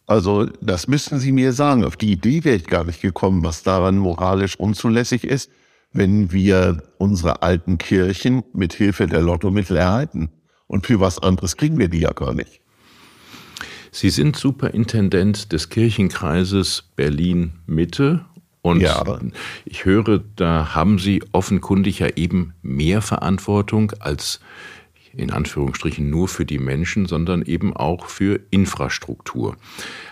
Also, 0.07 0.47
das 0.61 0.89
müssen 0.89 1.21
Sie 1.21 1.31
mir 1.31 1.53
sagen. 1.53 1.85
Auf 1.85 1.97
die 1.97 2.11
Idee 2.11 2.43
wäre 2.43 2.57
ich 2.57 2.67
gar 2.67 2.85
nicht 2.85 3.01
gekommen, 3.01 3.45
was 3.45 3.63
daran 3.63 3.97
moralisch 3.97 4.59
unzulässig 4.59 5.25
ist, 5.25 5.51
wenn 5.93 6.33
wir 6.33 6.83
unsere 6.99 7.43
alten 7.43 7.79
Kirchen 7.79 8.43
mit 8.53 8.73
Hilfe 8.73 9.07
der 9.07 9.21
Lottomittel 9.21 9.77
erhalten. 9.77 10.31
Und 10.67 10.87
für 10.87 11.01
was 11.01 11.19
anderes 11.21 11.57
kriegen 11.57 11.79
wir 11.79 11.89
die 11.89 12.01
ja 12.01 12.13
gar 12.13 12.35
nicht. 12.35 12.61
Sie 13.93 14.11
sind 14.11 14.37
Superintendent 14.37 15.53
des 15.53 15.69
Kirchenkreises 15.69 16.91
Berlin 16.95 17.53
Mitte 17.67 18.25
und 18.63 18.81
ja. 18.81 19.19
ich 19.65 19.85
höre, 19.85 20.23
da 20.37 20.75
haben 20.75 20.99
Sie 20.99 21.23
offenkundig 21.33 22.01
ja 22.01 22.09
eben 22.17 22.55
mehr 22.63 23.01
Verantwortung 23.01 23.93
als 24.01 24.41
in 25.13 25.31
Anführungsstrichen 25.31 26.09
nur 26.09 26.29
für 26.29 26.45
die 26.45 26.59
Menschen, 26.59 27.07
sondern 27.07 27.43
eben 27.43 27.75
auch 27.75 28.07
für 28.07 28.41
Infrastruktur. 28.51 29.57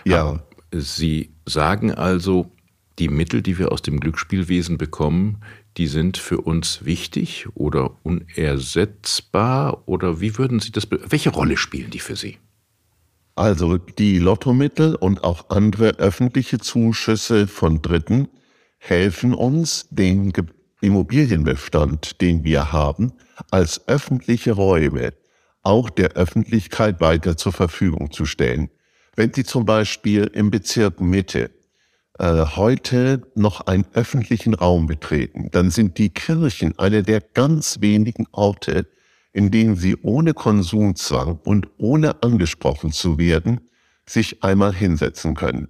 Ja. 0.03 0.41
Sie 0.71 1.31
sagen 1.45 1.93
also, 1.93 2.51
die 2.99 3.07
Mittel, 3.07 3.41
die 3.41 3.57
wir 3.57 3.71
aus 3.71 3.81
dem 3.81 3.99
Glücksspielwesen 3.99 4.77
bekommen, 4.77 5.37
die 5.77 5.87
sind 5.87 6.17
für 6.17 6.41
uns 6.41 6.83
wichtig 6.83 7.47
oder 7.53 7.91
unersetzbar 8.03 9.83
oder 9.87 10.19
wie 10.19 10.37
würden 10.37 10.59
Sie 10.59 10.71
das, 10.71 10.87
welche 10.91 11.29
Rolle 11.29 11.55
spielen 11.55 11.91
die 11.91 11.99
für 11.99 12.15
Sie? 12.15 12.37
Also 13.35 13.77
die 13.77 14.19
Lottomittel 14.19 14.95
und 14.95 15.23
auch 15.23 15.49
andere 15.49 15.91
öffentliche 15.91 16.57
Zuschüsse 16.57 17.47
von 17.47 17.81
Dritten 17.81 18.27
helfen 18.79 19.33
uns, 19.33 19.87
den 19.91 20.33
Immobilienbestand, 20.81 22.21
den 22.21 22.43
wir 22.43 22.71
haben, 22.71 23.13
als 23.51 23.87
öffentliche 23.87 24.53
Räume 24.53 25.13
auch 25.61 25.89
der 25.89 26.13
Öffentlichkeit 26.13 26.99
weiter 27.01 27.37
zur 27.37 27.53
Verfügung 27.53 28.11
zu 28.11 28.25
stellen. 28.25 28.69
Wenn 29.15 29.33
Sie 29.33 29.43
zum 29.43 29.65
Beispiel 29.65 30.29
im 30.33 30.49
Bezirk 30.49 31.01
Mitte 31.01 31.51
äh, 32.17 32.45
heute 32.55 33.21
noch 33.35 33.61
einen 33.61 33.85
öffentlichen 33.93 34.53
Raum 34.53 34.87
betreten, 34.87 35.49
dann 35.51 35.69
sind 35.69 35.97
die 35.97 36.09
Kirchen 36.09 36.79
eine 36.79 37.03
der 37.03 37.21
ganz 37.21 37.81
wenigen 37.81 38.25
Orte, 38.31 38.87
in 39.33 39.51
denen 39.51 39.75
Sie 39.75 39.97
ohne 40.01 40.33
Konsumzwang 40.33 41.39
und 41.43 41.67
ohne 41.77 42.23
angesprochen 42.23 42.91
zu 42.91 43.17
werden, 43.17 43.61
sich 44.05 44.43
einmal 44.43 44.73
hinsetzen 44.73 45.35
können. 45.35 45.67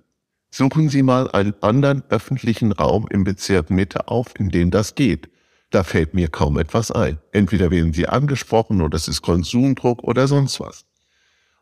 Suchen 0.52 0.90
Sie 0.90 1.04
mal 1.04 1.30
einen 1.32 1.54
anderen 1.62 2.04
öffentlichen 2.10 2.72
Raum 2.72 3.08
im 3.10 3.24
Bezirk 3.24 3.70
Mitte 3.70 4.08
auf, 4.08 4.34
in 4.40 4.50
dem 4.50 4.72
das 4.72 4.96
geht. 4.96 5.30
Da 5.70 5.84
fällt 5.84 6.16
mir 6.16 6.28
kaum 6.30 6.58
etwas 6.58 6.92
ein. 6.92 7.20
Entweder 7.32 7.70
werden 7.70 7.94
Sie 7.94 8.08
angesprochen 8.08 8.82
oder 8.82 8.96
es 8.96 9.08
ist 9.08 9.22
Konsumdruck 9.22 10.04
oder 10.04 10.28
sonst 10.28 10.60
was. 10.60 10.86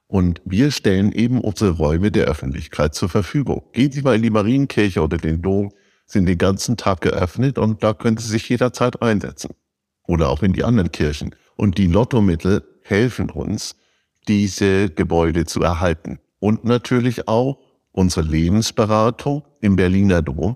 Und 0.07 0.41
wir 0.45 0.71
stellen 0.71 1.11
eben 1.11 1.41
unsere 1.41 1.71
Räume 1.71 2.11
der 2.11 2.25
Öffentlichkeit 2.25 2.95
zur 2.95 3.09
Verfügung. 3.09 3.63
Gehen 3.73 3.91
Sie 3.91 4.01
mal 4.01 4.15
in 4.15 4.21
die 4.21 4.29
Marienkirche 4.29 5.01
oder 5.01 5.17
den 5.17 5.41
Dom, 5.41 5.73
sind 6.05 6.25
den 6.25 6.37
ganzen 6.37 6.77
Tag 6.77 7.01
geöffnet 7.01 7.57
und 7.57 7.83
da 7.83 7.93
können 7.93 8.15
Sie 8.15 8.29
sich 8.29 8.47
jederzeit 8.47 9.01
einsetzen. 9.01 9.53
Oder 10.03 10.29
auch 10.29 10.41
in 10.41 10.53
die 10.53 10.63
anderen 10.63 10.93
Kirchen. 10.93 11.35
Und 11.57 11.77
die 11.77 11.87
Lottomittel 11.87 12.63
helfen 12.83 13.29
uns, 13.29 13.75
diese 14.29 14.89
Gebäude 14.89 15.45
zu 15.45 15.61
erhalten. 15.61 16.19
Und 16.39 16.63
natürlich 16.63 17.27
auch 17.27 17.59
unsere 17.97 18.25
Lebensberatung 18.27 19.43
im 19.59 19.75
Berliner 19.75 20.21
Dom, 20.21 20.55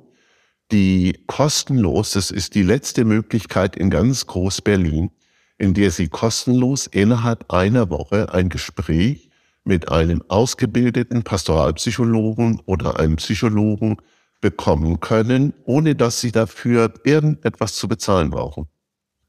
die 0.72 1.24
kostenlos, 1.26 2.12
das 2.12 2.30
ist 2.30 2.54
die 2.54 2.62
letzte 2.62 3.04
Möglichkeit 3.04 3.76
in 3.76 3.90
ganz 3.90 4.28
Groß-Berlin, 4.28 5.10
in 5.58 5.74
der 5.74 5.90
Sie 5.90 6.08
kostenlos 6.08 6.86
innerhalb 6.86 7.52
einer 7.52 7.90
Woche 7.90 8.32
ein 8.32 8.50
Gespräch 8.50 9.32
mit 9.64 9.90
einem 9.92 10.24
ausgebildeten 10.28 11.24
Pastoralpsychologen 11.24 12.62
oder 12.66 13.00
einem 13.00 13.16
Psychologen 13.16 13.98
bekommen 14.40 15.00
können, 15.00 15.54
ohne 15.66 15.96
dass 15.96 16.22
Sie 16.22 16.32
dafür 16.32 16.94
irgendetwas 17.04 17.74
zu 17.76 17.88
bezahlen 17.88 18.30
brauchen. 18.30 18.68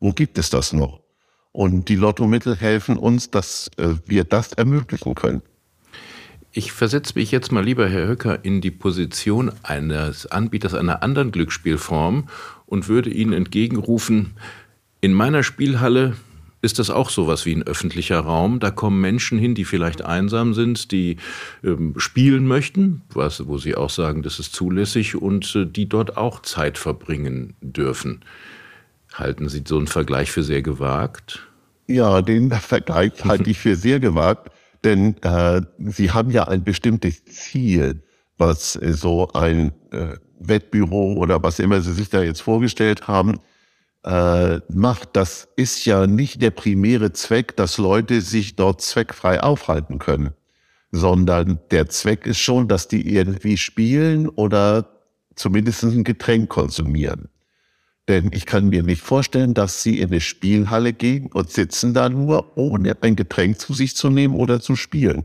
Wo 0.00 0.12
gibt 0.12 0.37
es 0.37 0.50
das 0.50 0.75
noch? 0.75 1.00
Und 1.50 1.88
die 1.88 1.97
Lottomittel 1.97 2.57
helfen 2.57 2.99
uns, 2.99 3.31
dass 3.31 3.71
äh, 3.78 3.95
wir 4.07 4.25
das 4.25 4.52
ermöglichen 4.52 5.14
können. 5.14 5.42
Ich 6.55 6.73
versetze 6.73 7.15
mich 7.17 7.31
jetzt 7.31 7.51
mal 7.51 7.65
lieber, 7.65 7.89
Herr 7.89 8.07
Höcker, 8.07 8.45
in 8.45 8.61
die 8.61 8.71
Position 8.71 9.51
eines 9.63 10.27
Anbieters 10.27 10.75
einer 10.75 11.03
anderen 11.03 11.33
Glücksspielform 11.33 12.29
und 12.67 12.89
würde 12.89 13.09
Ihnen 13.09 13.33
entgegenrufen, 13.33 14.33
in 15.01 15.15
meiner 15.15 15.43
Spielhalle 15.43 16.15
ist 16.61 16.79
das 16.79 16.91
auch 16.91 17.09
sowas 17.09 17.47
wie 17.47 17.57
ein 17.57 17.63
öffentlicher 17.63 18.21
Raum. 18.21 18.61
Da 18.61 18.71
kommen 18.71 19.01
Menschen 19.01 19.39
hin, 19.39 19.55
die 19.55 19.65
vielleicht 19.65 20.03
einsam 20.03 20.53
sind, 20.53 20.93
die 20.93 21.17
ähm, 21.65 21.95
spielen 21.97 22.47
möchten, 22.47 23.03
was, 23.13 23.49
wo 23.49 23.59
sie 23.59 23.75
auch 23.75 23.91
sagen, 23.91 24.23
das 24.23 24.39
ist 24.39 24.55
zulässig 24.55 25.17
und 25.17 25.57
äh, 25.57 25.67
die 25.67 25.89
dort 25.89 26.17
auch 26.17 26.43
Zeit 26.43 26.79
verbringen 26.79 27.55
dürfen. 27.63 28.21
Halten 29.15 29.49
Sie 29.49 29.65
so 29.67 29.79
einen 29.79 29.89
Vergleich 29.89 30.31
für 30.31 30.43
sehr 30.43 30.63
gewagt? 30.63 31.49
Ja, 31.89 32.23
den 32.23 32.53
Vergleich 32.53 33.25
halte 33.25 33.51
ich 33.51 33.59
für 33.59 33.75
sehr 33.75 33.99
gewagt. 33.99 34.51
Denn 34.85 35.17
äh, 35.23 35.62
sie 35.79 36.11
haben 36.11 36.31
ja 36.31 36.49
ein 36.49 36.65
bestimmtes 36.65 37.25
Ziel, 37.25 38.03
was 38.37 38.77
äh, 38.77 38.93
so 38.93 39.29
ein 39.33 39.73
äh, 39.93 40.17
Wettbüro 40.39 41.15
oder 41.15 41.43
was 41.43 41.59
immer 41.59 41.81
sie 41.81 41.93
sich 41.93 42.11
da 42.11 42.23
jetzt 42.23 42.43
vorgestellt 42.43 43.07
haben, 43.07 43.39
äh, 44.05 44.61
macht. 44.69 45.11
Das 45.15 45.49
ist 45.57 45.85
ja 45.85 46.07
nicht 46.07 46.43
der 46.43 46.51
primäre 46.51 47.12
Zweck, 47.12 47.57
dass 47.57 47.79
Leute 47.79 48.21
sich 48.21 48.57
dort 48.57 48.81
zweckfrei 48.81 49.43
aufhalten 49.43 49.99
können, 49.99 50.33
sondern 50.91 51.61
der 51.71 51.89
Zweck 51.89 52.27
ist 52.27 52.39
schon, 52.39 52.69
dass 52.69 52.89
die 52.89 53.15
irgendwie 53.15 53.57
spielen 53.57 54.29
oder 54.29 54.89
zumindest 55.37 55.85
ein 55.85 56.05
Getränk 56.05 56.49
konsumieren. 56.49 57.29
Denn 58.09 58.31
ich 58.33 58.47
kann 58.47 58.69
mir 58.69 58.83
nicht 58.83 59.03
vorstellen, 59.03 59.55
dass 59.55 59.83
sie 59.83 60.01
in 60.01 60.11
eine 60.11 60.21
Spielhalle 60.21 60.93
gehen 60.93 61.27
und 61.33 61.51
sitzen 61.51 61.95
da 61.95 62.09
nur, 62.09 62.57
ohne 62.57 62.97
ein 63.01 63.15
Getränk 63.15 63.61
zu 63.61 63.75
sich 63.75 63.95
zu 63.95 64.11
nehmen 64.11 64.35
oder 64.35 64.61
zu 64.61 64.75
spielen. 64.75 65.25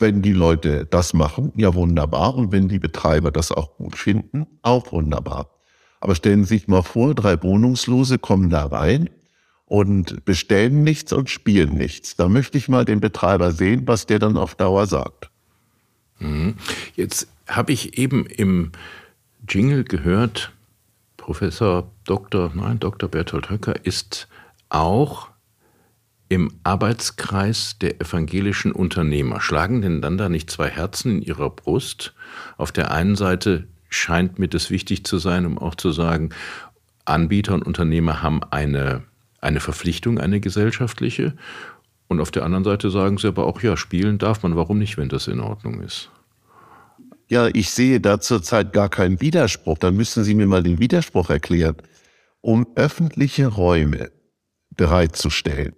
Wenn 0.00 0.22
die 0.22 0.32
Leute 0.32 0.86
das 0.86 1.12
machen, 1.12 1.52
ja 1.56 1.74
wunderbar. 1.74 2.34
Und 2.34 2.52
wenn 2.52 2.68
die 2.68 2.78
Betreiber 2.78 3.30
das 3.30 3.52
auch 3.52 3.76
gut 3.76 3.96
finden, 3.96 4.46
auch 4.62 4.92
wunderbar. 4.92 5.50
Aber 6.00 6.14
stellen 6.14 6.44
Sie 6.44 6.58
sich 6.58 6.68
mal 6.68 6.82
vor, 6.82 7.14
drei 7.14 7.40
Wohnungslose 7.42 8.18
kommen 8.18 8.50
da 8.50 8.66
rein 8.66 9.10
und 9.64 10.24
bestellen 10.24 10.82
nichts 10.82 11.12
und 11.12 11.30
spielen 11.30 11.74
nichts. 11.74 12.16
Da 12.16 12.28
möchte 12.28 12.58
ich 12.58 12.68
mal 12.68 12.84
den 12.84 13.00
Betreiber 13.00 13.52
sehen, 13.52 13.82
was 13.86 14.06
der 14.06 14.18
dann 14.18 14.36
auf 14.36 14.54
Dauer 14.54 14.86
sagt. 14.86 15.30
Mhm. 16.18 16.54
Jetzt 16.94 17.28
habe 17.46 17.72
ich 17.72 17.98
eben 17.98 18.26
im 18.26 18.72
Jingle 19.48 19.84
gehört, 19.84 20.52
Professor 21.28 21.92
Dr. 22.06 22.52
Nein, 22.54 22.80
Dr. 22.80 23.06
Bertolt 23.06 23.50
Höcker 23.50 23.84
ist 23.84 24.28
auch 24.70 25.28
im 26.30 26.50
Arbeitskreis 26.64 27.76
der 27.78 28.00
evangelischen 28.00 28.72
Unternehmer. 28.72 29.38
Schlagen 29.42 29.82
denn 29.82 30.00
dann 30.00 30.16
da 30.16 30.30
nicht 30.30 30.50
zwei 30.50 30.70
Herzen 30.70 31.16
in 31.16 31.22
ihrer 31.22 31.50
Brust? 31.50 32.14
Auf 32.56 32.72
der 32.72 32.92
einen 32.92 33.14
Seite 33.14 33.68
scheint 33.90 34.38
mir 34.38 34.48
das 34.48 34.70
wichtig 34.70 35.04
zu 35.04 35.18
sein, 35.18 35.44
um 35.44 35.58
auch 35.58 35.74
zu 35.74 35.92
sagen, 35.92 36.30
Anbieter 37.04 37.52
und 37.52 37.64
Unternehmer 37.64 38.22
haben 38.22 38.42
eine, 38.44 39.02
eine 39.42 39.60
Verpflichtung, 39.60 40.18
eine 40.18 40.40
gesellschaftliche. 40.40 41.34
Und 42.06 42.22
auf 42.22 42.30
der 42.30 42.46
anderen 42.46 42.64
Seite 42.64 42.88
sagen 42.88 43.18
sie 43.18 43.28
aber 43.28 43.46
auch, 43.46 43.60
ja, 43.60 43.76
spielen 43.76 44.16
darf 44.16 44.42
man, 44.44 44.56
warum 44.56 44.78
nicht, 44.78 44.96
wenn 44.96 45.10
das 45.10 45.28
in 45.28 45.40
Ordnung 45.40 45.82
ist? 45.82 46.10
Ja, 47.28 47.48
ich 47.48 47.70
sehe 47.70 48.00
da 48.00 48.20
zurzeit 48.20 48.72
gar 48.72 48.88
keinen 48.88 49.20
Widerspruch. 49.20 49.78
Dann 49.78 49.96
müssen 49.96 50.24
Sie 50.24 50.34
mir 50.34 50.46
mal 50.46 50.62
den 50.62 50.78
Widerspruch 50.78 51.28
erklären. 51.28 51.76
Um 52.40 52.66
öffentliche 52.74 53.48
Räume 53.48 54.10
bereitzustellen, 54.76 55.74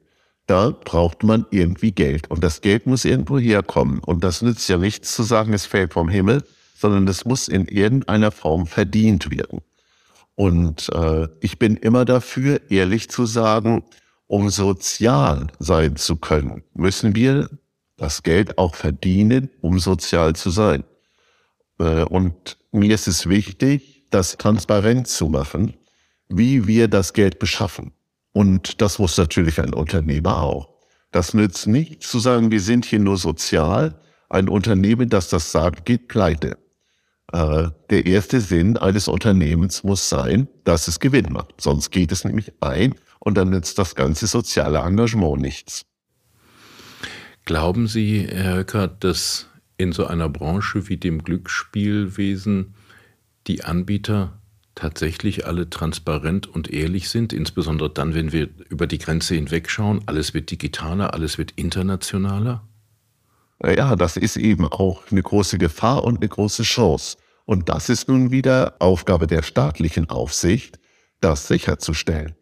da 0.47 0.71
braucht 0.71 1.25
man 1.25 1.47
irgendwie 1.51 1.93
Geld. 1.93 2.31
Und 2.31 2.45
das 2.45 2.61
Geld 2.61 2.87
muss 2.87 3.05
irgendwo 3.05 3.39
herkommen. 3.39 3.99
Und 3.99 4.23
das 4.23 4.43
nützt 4.43 4.69
ja 4.69 4.79
nichts 4.79 5.15
zu 5.15 5.23
sagen, 5.25 5.53
es 5.53 5.67
fällt 5.67 5.93
vom 5.93 6.09
Himmel, 6.09 6.45
sondern 6.77 7.09
es 7.09 7.25
muss 7.25 7.49
in 7.49 7.67
irgendeiner 7.67 8.31
Form 8.31 8.67
verdient 8.67 9.31
werden. 9.31 9.61
Und 10.37 10.89
äh, 10.95 11.29
ich 11.41 11.59
bin 11.59 11.77
immer 11.77 12.05
dafür, 12.05 12.61
ehrlich 12.71 13.11
zu 13.11 13.27
sagen, 13.27 13.85
um 14.27 14.51
sozial 14.51 15.49
sein 15.59 15.97
zu 15.97 16.17
können, 16.17 16.63
müssen 16.75 17.17
wir 17.17 17.51
das 17.97 18.23
Geld 18.23 18.57
auch 18.57 18.75
verdienen, 18.75 19.51
um 19.61 19.79
sozial 19.79 20.35
zu 20.37 20.51
sein. 20.51 20.85
Äh, 21.81 22.05
und 22.05 22.59
mir 22.71 22.95
ist 22.95 23.09
es 23.09 23.29
wichtig, 23.29 24.05
das 24.11 24.37
transparent 24.37 25.09
zu 25.09 25.29
machen, 25.29 25.75
wie 26.29 26.67
wir 26.67 26.89
das 26.89 27.13
Geld 27.13 27.39
beschaffen. 27.39 27.93
Und 28.33 28.81
das 28.81 28.99
muss 28.99 29.17
natürlich 29.19 29.61
ein 29.61 29.75
Unternehmer 29.75 30.43
auch. 30.43 30.69
Das 31.11 31.35
nützt 31.35 31.67
nicht 31.67 32.03
zu 32.03 32.21
sagen, 32.21 32.53
wir 32.53 32.61
sind 32.61 32.85
hier 32.85 33.01
nur 33.01 33.17
sozial. 33.17 33.99
Ein 34.29 34.49
Unternehmen, 34.49 35.09
das 35.09 35.29
das 35.29 35.51
sagt, 35.51 35.87
geht 35.87 36.07
pleite. 36.07 36.57
Äh, 37.33 37.69
der 37.91 38.07
erste 38.07 38.41
Sinn 38.41 38.77
eines 38.77 39.09
Unternehmens 39.09 39.83
muss 39.83 40.09
sein, 40.09 40.49
dass 40.65 40.87
es 40.87 41.01
Gewinn 41.01 41.33
macht. 41.33 41.61
Sonst 41.61 41.91
geht 41.91 42.13
es 42.13 42.25
nämlich 42.25 42.53
ein 42.61 42.95
und 43.19 43.37
dann 43.37 43.51
nützt 43.51 43.79
das 43.79 43.97
ganze 43.97 44.29
soziale 44.29 44.79
Engagement 44.79 45.41
nichts. 45.41 45.85
Glauben 47.45 47.89
Sie, 47.89 48.29
Herr 48.31 48.59
Höcker, 48.59 48.87
dass 48.87 49.50
in 49.81 49.93
so 49.93 50.07
einer 50.07 50.29
Branche 50.29 50.89
wie 50.89 50.99
dem 50.99 51.25
Glücksspielwesen 51.25 52.75
die 53.47 53.65
Anbieter 53.65 54.39
tatsächlich 54.75 55.47
alle 55.47 55.71
transparent 55.71 56.47
und 56.47 56.71
ehrlich 56.71 57.09
sind, 57.09 57.33
insbesondere 57.33 57.91
dann, 57.91 58.15
wenn 58.15 58.31
wir 58.31 58.49
über 58.69 58.87
die 58.87 58.99
Grenze 58.99 59.35
hinwegschauen, 59.35 60.03
alles 60.07 60.35
wird 60.35 60.51
digitaler, 60.51 61.15
alles 61.15 61.39
wird 61.39 61.53
internationaler? 61.53 62.63
Ja, 63.65 63.97
das 63.97 64.17
ist 64.17 64.37
eben 64.37 64.67
auch 64.67 65.03
eine 65.11 65.23
große 65.23 65.59
Gefahr 65.59 66.05
und 66.05 66.19
eine 66.19 66.29
große 66.29 66.63
Chance. 66.63 67.17
Und 67.45 67.69
das 67.69 67.89
ist 67.89 68.09
nun 68.09 68.31
wieder 68.31 68.77
Aufgabe 68.79 69.27
der 69.27 69.43
staatlichen 69.43 70.09
Aufsicht, 70.09 70.79
das 71.21 71.49
sicherzustellen. 71.49 72.35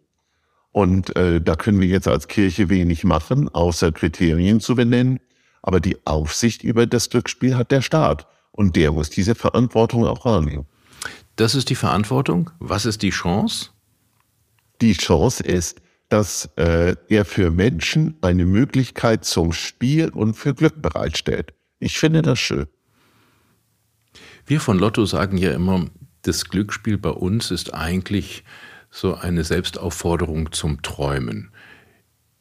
Und 0.70 1.16
äh, 1.16 1.40
da 1.40 1.56
können 1.56 1.80
wir 1.80 1.88
jetzt 1.88 2.08
als 2.08 2.28
Kirche 2.28 2.68
wenig 2.68 3.04
machen, 3.04 3.48
außer 3.48 3.90
Kriterien 3.90 4.60
zu 4.60 4.74
benennen. 4.74 5.18
Aber 5.62 5.80
die 5.80 5.96
Aufsicht 6.06 6.62
über 6.62 6.86
das 6.86 7.10
Glücksspiel 7.10 7.56
hat 7.56 7.70
der 7.70 7.82
Staat. 7.82 8.26
Und 8.52 8.76
der 8.76 8.92
muss 8.92 9.10
diese 9.10 9.34
Verantwortung 9.34 10.06
auch 10.06 10.24
wahrnehmen. 10.24 10.66
Das 11.36 11.54
ist 11.54 11.70
die 11.70 11.76
Verantwortung. 11.76 12.50
Was 12.58 12.86
ist 12.86 13.02
die 13.02 13.10
Chance? 13.10 13.70
Die 14.80 14.94
Chance 14.94 15.42
ist, 15.42 15.80
dass 16.08 16.48
äh, 16.56 16.96
er 17.08 17.24
für 17.24 17.50
Menschen 17.50 18.16
eine 18.22 18.44
Möglichkeit 18.44 19.24
zum 19.24 19.52
Spiel 19.52 20.08
und 20.08 20.34
für 20.34 20.54
Glück 20.54 20.80
bereitstellt. 20.80 21.52
Ich 21.78 21.98
finde 21.98 22.22
das 22.22 22.38
schön. 22.38 22.66
Wir 24.46 24.60
von 24.60 24.78
Lotto 24.78 25.04
sagen 25.04 25.36
ja 25.36 25.52
immer, 25.52 25.86
das 26.22 26.46
Glücksspiel 26.46 26.98
bei 26.98 27.10
uns 27.10 27.50
ist 27.50 27.74
eigentlich 27.74 28.44
so 28.90 29.14
eine 29.14 29.44
Selbstaufforderung 29.44 30.52
zum 30.52 30.82
Träumen. 30.82 31.50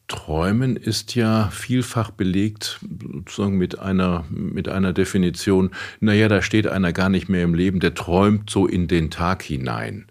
Träumen 0.08 0.76
ist 0.76 1.14
ja 1.14 1.50
vielfach 1.50 2.10
belegt, 2.10 2.80
sozusagen 2.80 3.58
mit 3.58 3.78
einer, 3.78 4.24
mit 4.30 4.68
einer 4.68 4.94
Definition, 4.94 5.70
naja, 6.00 6.28
da 6.28 6.40
steht 6.40 6.66
einer 6.66 6.94
gar 6.94 7.10
nicht 7.10 7.28
mehr 7.28 7.44
im 7.44 7.54
Leben, 7.54 7.78
der 7.78 7.94
träumt 7.94 8.48
so 8.48 8.66
in 8.66 8.88
den 8.88 9.10
Tag 9.10 9.42
hinein. 9.42 10.06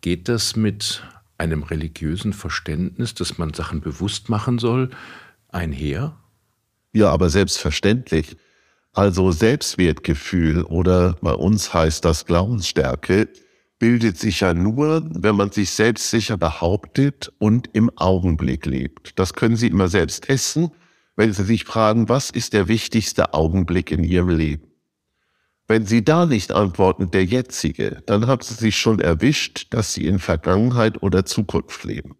Geht 0.00 0.28
das 0.28 0.56
mit 0.56 1.04
einem 1.38 1.62
religiösen 1.62 2.32
Verständnis, 2.32 3.14
dass 3.14 3.38
man 3.38 3.54
Sachen 3.54 3.80
bewusst 3.80 4.28
machen 4.28 4.58
soll, 4.58 4.90
einher? 5.48 6.16
Ja, 6.92 7.10
aber 7.10 7.30
selbstverständlich. 7.30 8.36
Also 8.92 9.30
Selbstwertgefühl 9.30 10.64
oder 10.64 11.16
bei 11.22 11.32
uns 11.32 11.72
heißt 11.72 12.04
das 12.04 12.26
Glaubensstärke 12.26 13.28
bildet 13.82 14.16
sich 14.16 14.38
ja 14.38 14.54
nur, 14.54 15.04
wenn 15.10 15.34
man 15.34 15.50
sich 15.50 15.72
selbstsicher 15.72 16.36
behauptet 16.36 17.32
und 17.40 17.68
im 17.72 17.90
Augenblick 17.96 18.64
lebt. 18.64 19.18
Das 19.18 19.34
können 19.34 19.56
Sie 19.56 19.66
immer 19.66 19.88
selbst 19.88 20.22
testen, 20.22 20.70
wenn 21.16 21.32
Sie 21.32 21.42
sich 21.42 21.64
fragen, 21.64 22.08
was 22.08 22.30
ist 22.30 22.52
der 22.52 22.68
wichtigste 22.68 23.34
Augenblick 23.34 23.90
in 23.90 24.04
Ihrem 24.04 24.28
Leben? 24.28 24.68
Wenn 25.66 25.84
Sie 25.84 26.04
da 26.04 26.26
nicht 26.26 26.52
antworten, 26.52 27.10
der 27.10 27.24
jetzige, 27.24 28.04
dann 28.06 28.28
haben 28.28 28.42
Sie 28.42 28.54
sich 28.54 28.76
schon 28.76 29.00
erwischt, 29.00 29.66
dass 29.70 29.92
Sie 29.92 30.06
in 30.06 30.20
Vergangenheit 30.20 31.02
oder 31.02 31.24
Zukunft 31.24 31.82
leben. 31.82 32.14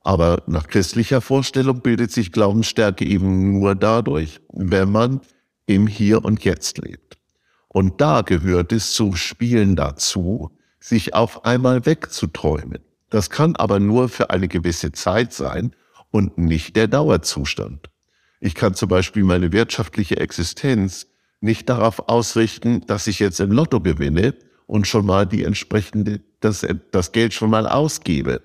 Aber 0.00 0.42
nach 0.46 0.68
christlicher 0.68 1.20
Vorstellung 1.20 1.82
bildet 1.82 2.12
sich 2.12 2.32
Glaubensstärke 2.32 3.04
eben 3.04 3.58
nur 3.58 3.74
dadurch, 3.74 4.40
wenn 4.54 4.90
man 4.90 5.20
im 5.66 5.86
Hier 5.86 6.24
und 6.24 6.44
Jetzt 6.44 6.78
lebt. 6.78 7.18
Und 7.68 8.00
da 8.00 8.22
gehört 8.22 8.72
es 8.72 8.94
zum 8.94 9.16
Spielen 9.16 9.76
dazu, 9.76 10.50
sich 10.80 11.14
auf 11.14 11.44
einmal 11.44 11.86
wegzuträumen. 11.86 12.78
Das 13.10 13.30
kann 13.30 13.56
aber 13.56 13.80
nur 13.80 14.08
für 14.08 14.30
eine 14.30 14.48
gewisse 14.48 14.92
Zeit 14.92 15.32
sein 15.32 15.74
und 16.10 16.38
nicht 16.38 16.76
der 16.76 16.88
Dauerzustand. 16.88 17.90
Ich 18.40 18.54
kann 18.54 18.74
zum 18.74 18.88
Beispiel 18.88 19.24
meine 19.24 19.52
wirtschaftliche 19.52 20.18
Existenz 20.18 21.06
nicht 21.40 21.68
darauf 21.68 22.08
ausrichten, 22.08 22.82
dass 22.86 23.06
ich 23.06 23.18
jetzt 23.18 23.40
im 23.40 23.52
Lotto 23.52 23.80
gewinne 23.80 24.34
und 24.66 24.86
schon 24.86 25.06
mal 25.06 25.26
die 25.26 25.44
entsprechende, 25.44 26.20
das, 26.40 26.66
das 26.90 27.12
Geld 27.12 27.34
schon 27.34 27.50
mal 27.50 27.66
ausgebe. 27.66 28.42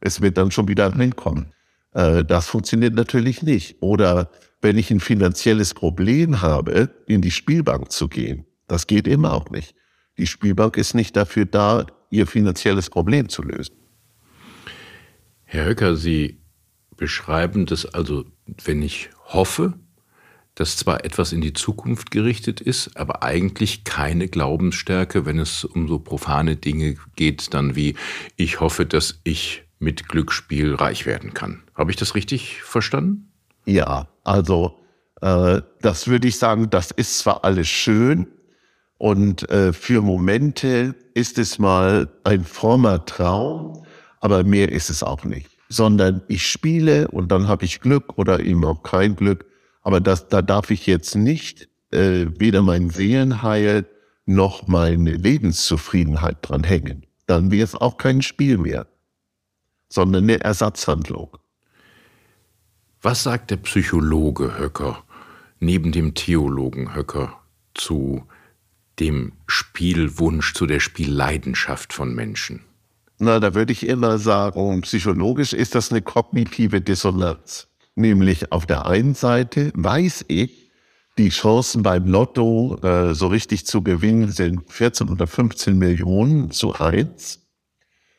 Es 0.00 0.20
wird 0.20 0.38
dann 0.38 0.50
schon 0.50 0.68
wieder 0.68 0.94
reinkommen. 0.94 1.52
Äh, 1.92 2.24
das 2.24 2.46
funktioniert 2.46 2.94
natürlich 2.94 3.42
nicht. 3.42 3.76
Oder 3.80 4.30
wenn 4.60 4.78
ich 4.78 4.90
ein 4.90 5.00
finanzielles 5.00 5.74
Problem 5.74 6.40
habe, 6.40 6.90
in 7.06 7.20
die 7.20 7.30
Spielbank 7.30 7.90
zu 7.92 8.08
gehen. 8.08 8.46
Das 8.68 8.86
geht 8.86 9.06
immer 9.06 9.32
auch 9.32 9.50
nicht. 9.50 9.74
Die 10.18 10.26
Spielbank 10.26 10.76
ist 10.76 10.94
nicht 10.94 11.16
dafür 11.16 11.44
da, 11.44 11.86
ihr 12.10 12.26
finanzielles 12.26 12.90
Problem 12.90 13.28
zu 13.28 13.42
lösen. 13.42 13.74
Herr 15.44 15.66
Höcker, 15.66 15.96
Sie 15.96 16.40
beschreiben 16.96 17.66
das 17.66 17.86
also, 17.86 18.24
wenn 18.64 18.82
ich 18.82 19.10
hoffe, 19.26 19.74
dass 20.54 20.76
zwar 20.78 21.04
etwas 21.04 21.32
in 21.32 21.42
die 21.42 21.52
Zukunft 21.52 22.10
gerichtet 22.10 22.60
ist, 22.62 22.96
aber 22.96 23.22
eigentlich 23.22 23.84
keine 23.84 24.26
Glaubensstärke, 24.26 25.26
wenn 25.26 25.38
es 25.38 25.64
um 25.64 25.86
so 25.86 25.98
profane 25.98 26.56
Dinge 26.56 26.96
geht, 27.14 27.52
dann 27.52 27.76
wie 27.76 27.94
ich 28.36 28.60
hoffe, 28.60 28.86
dass 28.86 29.20
ich 29.22 29.64
mit 29.78 30.08
Glücksspiel 30.08 30.74
reich 30.74 31.04
werden 31.04 31.34
kann. 31.34 31.62
Habe 31.74 31.90
ich 31.90 31.96
das 31.96 32.14
richtig 32.14 32.62
verstanden? 32.62 33.30
Ja, 33.66 34.08
also 34.24 34.78
äh, 35.20 35.60
das 35.82 36.08
würde 36.08 36.26
ich 36.26 36.38
sagen, 36.38 36.70
das 36.70 36.90
ist 36.90 37.18
zwar 37.18 37.44
alles 37.44 37.68
schön, 37.68 38.26
und 38.98 39.48
äh, 39.50 39.72
für 39.72 40.00
Momente 40.00 40.94
ist 41.14 41.38
es 41.38 41.58
mal 41.58 42.08
ein 42.24 42.44
frommer 42.44 43.04
Traum, 43.04 43.84
aber 44.20 44.44
mehr 44.44 44.72
ist 44.72 44.90
es 44.90 45.02
auch 45.02 45.24
nicht. 45.24 45.50
Sondern 45.68 46.22
ich 46.28 46.46
spiele 46.46 47.08
und 47.08 47.30
dann 47.30 47.48
habe 47.48 47.64
ich 47.64 47.80
Glück 47.80 48.16
oder 48.18 48.40
eben 48.40 48.64
auch 48.64 48.82
kein 48.82 49.16
Glück. 49.16 49.44
Aber 49.82 50.00
das, 50.00 50.28
da 50.28 50.40
darf 50.40 50.70
ich 50.70 50.86
jetzt 50.86 51.14
nicht 51.14 51.68
äh, 51.90 52.26
weder 52.38 52.62
mein 52.62 52.90
Seelenheil 52.90 53.86
noch 54.24 54.66
meine 54.66 55.12
Lebenszufriedenheit 55.12 56.38
dran 56.42 56.64
hängen. 56.64 57.06
Dann 57.26 57.50
wäre 57.50 57.64
es 57.64 57.74
auch 57.74 57.96
kein 57.96 58.22
Spiel 58.22 58.58
mehr, 58.58 58.86
sondern 59.88 60.24
eine 60.24 60.40
Ersatzhandlung. 60.40 61.36
Was 63.02 63.22
sagt 63.22 63.50
der 63.50 63.58
Psychologe 63.58 64.58
Höcker 64.58 65.04
neben 65.60 65.92
dem 65.92 66.14
Theologen 66.14 66.94
Höcker 66.94 67.40
zu 67.74 68.26
dem 68.98 69.32
Spielwunsch, 69.46 70.54
zu 70.54 70.66
der 70.66 70.80
Spielleidenschaft 70.80 71.92
von 71.92 72.14
Menschen? 72.14 72.62
Na, 73.18 73.40
da 73.40 73.54
würde 73.54 73.72
ich 73.72 73.86
immer 73.86 74.18
sagen, 74.18 74.80
psychologisch 74.82 75.52
ist 75.52 75.74
das 75.74 75.90
eine 75.90 76.02
kognitive 76.02 76.80
Dissonanz. 76.80 77.68
Nämlich 77.94 78.52
auf 78.52 78.66
der 78.66 78.86
einen 78.86 79.14
Seite 79.14 79.72
weiß 79.74 80.26
ich, 80.28 80.66
Die 81.18 81.30
Chancen 81.30 81.82
beim 81.82 82.06
Lotto 82.06 82.78
äh, 82.82 83.14
so 83.14 83.28
richtig 83.28 83.64
zu 83.66 83.82
gewinnen 83.82 84.30
sind 84.30 84.70
14 84.70 85.08
oder 85.08 85.26
15 85.26 85.78
Millionen 85.78 86.50
zu 86.50 86.74
eins. 86.74 87.40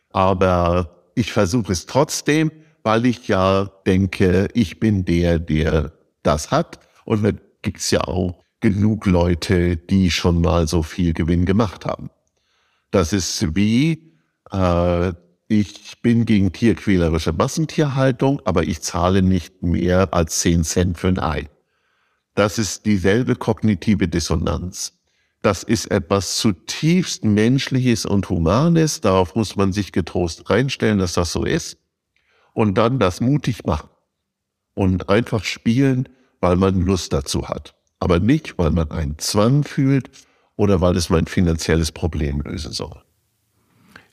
Aber 0.09 1.11
ich 1.13 1.31
versuche 1.31 1.73
es 1.73 1.85
trotzdem, 1.85 2.51
weil 2.81 3.05
ich 3.05 3.27
ja 3.27 3.65
denke, 3.85 4.47
ich 4.55 4.79
bin 4.79 5.05
der, 5.05 5.37
der 5.37 5.91
das 6.23 6.49
hat. 6.49 6.79
Und 7.05 7.23
da 7.23 7.31
gibt's 7.61 7.91
ja 7.91 8.01
auch 8.01 8.43
genug 8.59 9.05
Leute, 9.05 9.77
die 9.77 10.11
schon 10.11 10.41
mal 10.41 10.67
so 10.67 10.83
viel 10.83 11.13
Gewinn 11.13 11.45
gemacht 11.45 11.85
haben. 11.85 12.09
Das 12.91 13.13
ist 13.13 13.55
wie, 13.55 14.13
äh, 14.51 15.13
ich 15.47 16.01
bin 16.01 16.25
gegen 16.25 16.51
tierquälerische 16.51 17.33
Massentierhaltung, 17.33 18.41
aber 18.45 18.63
ich 18.63 18.81
zahle 18.81 19.21
nicht 19.21 19.63
mehr 19.63 20.13
als 20.13 20.39
10 20.39 20.63
Cent 20.63 20.97
für 20.97 21.07
ein 21.07 21.19
Ei. 21.19 21.49
Das 22.35 22.57
ist 22.57 22.85
dieselbe 22.85 23.35
kognitive 23.35 24.07
Dissonanz. 24.07 24.93
Das 25.41 25.63
ist 25.63 25.91
etwas 25.91 26.37
zutiefst 26.37 27.23
Menschliches 27.23 28.05
und 28.05 28.29
Humanes. 28.29 29.01
Darauf 29.01 29.35
muss 29.35 29.55
man 29.55 29.71
sich 29.71 29.91
getrost 29.91 30.49
reinstellen, 30.49 30.99
dass 30.99 31.13
das 31.13 31.31
so 31.31 31.45
ist. 31.45 31.77
Und 32.53 32.77
dann 32.77 32.99
das 32.99 33.21
mutig 33.21 33.65
machen. 33.65 33.89
Und 34.73 35.09
einfach 35.09 35.43
spielen, 35.43 36.09
weil 36.41 36.55
man 36.57 36.81
Lust 36.81 37.13
dazu 37.13 37.47
hat. 37.47 37.76
Aber 37.99 38.19
nicht, 38.19 38.57
weil 38.57 38.71
man 38.71 38.91
einen 38.91 39.17
Zwang 39.17 39.63
fühlt 39.63 40.09
oder 40.55 40.81
weil 40.81 40.95
es 40.95 41.09
mein 41.09 41.25
finanzielles 41.25 41.91
Problem 41.91 42.41
lösen 42.41 42.71
soll. 42.71 43.01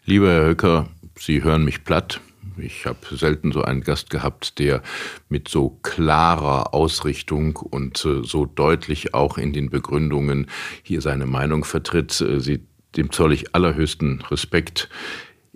Lieber 0.04 0.30
Herr 0.30 0.46
Höcker, 0.46 0.88
Sie 1.18 1.42
hören 1.42 1.64
mich 1.64 1.84
platt. 1.84 2.20
Ich 2.56 2.86
habe 2.86 2.98
selten 3.16 3.52
so 3.52 3.62
einen 3.62 3.80
Gast 3.80 4.10
gehabt, 4.10 4.58
der 4.58 4.82
mit 5.28 5.48
so 5.48 5.70
klarer 5.82 6.74
Ausrichtung 6.74 7.56
und 7.56 8.04
äh, 8.04 8.22
so 8.22 8.46
deutlich 8.46 9.14
auch 9.14 9.38
in 9.38 9.52
den 9.52 9.70
Begründungen 9.70 10.46
hier 10.82 11.00
seine 11.00 11.26
Meinung 11.26 11.64
vertritt. 11.64 12.20
Äh, 12.20 12.40
Sie, 12.40 12.60
dem 12.96 13.10
zoll 13.10 13.32
ich 13.32 13.54
allerhöchsten 13.54 14.20
Respekt. 14.22 14.88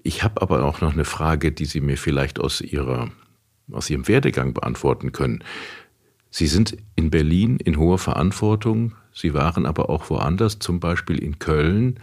Ich 0.02 0.24
habe 0.24 0.42
aber 0.42 0.64
auch 0.64 0.80
noch 0.80 0.92
eine 0.92 1.04
Frage, 1.04 1.52
die 1.52 1.66
Sie 1.66 1.80
mir 1.80 1.98
vielleicht 1.98 2.40
aus, 2.40 2.60
ihrer, 2.60 3.10
aus 3.70 3.90
Ihrem 3.90 4.08
Werdegang 4.08 4.54
beantworten 4.54 5.12
können. 5.12 5.44
Sie 6.30 6.46
sind 6.46 6.76
in 6.94 7.10
Berlin 7.10 7.56
in 7.56 7.78
hoher 7.78 7.98
Verantwortung, 7.98 8.94
Sie 9.18 9.34
waren 9.34 9.66
aber 9.66 9.90
auch 9.90 10.10
woanders, 10.10 10.60
zum 10.60 10.78
Beispiel 10.78 11.18
in 11.18 11.40
Köln. 11.40 11.98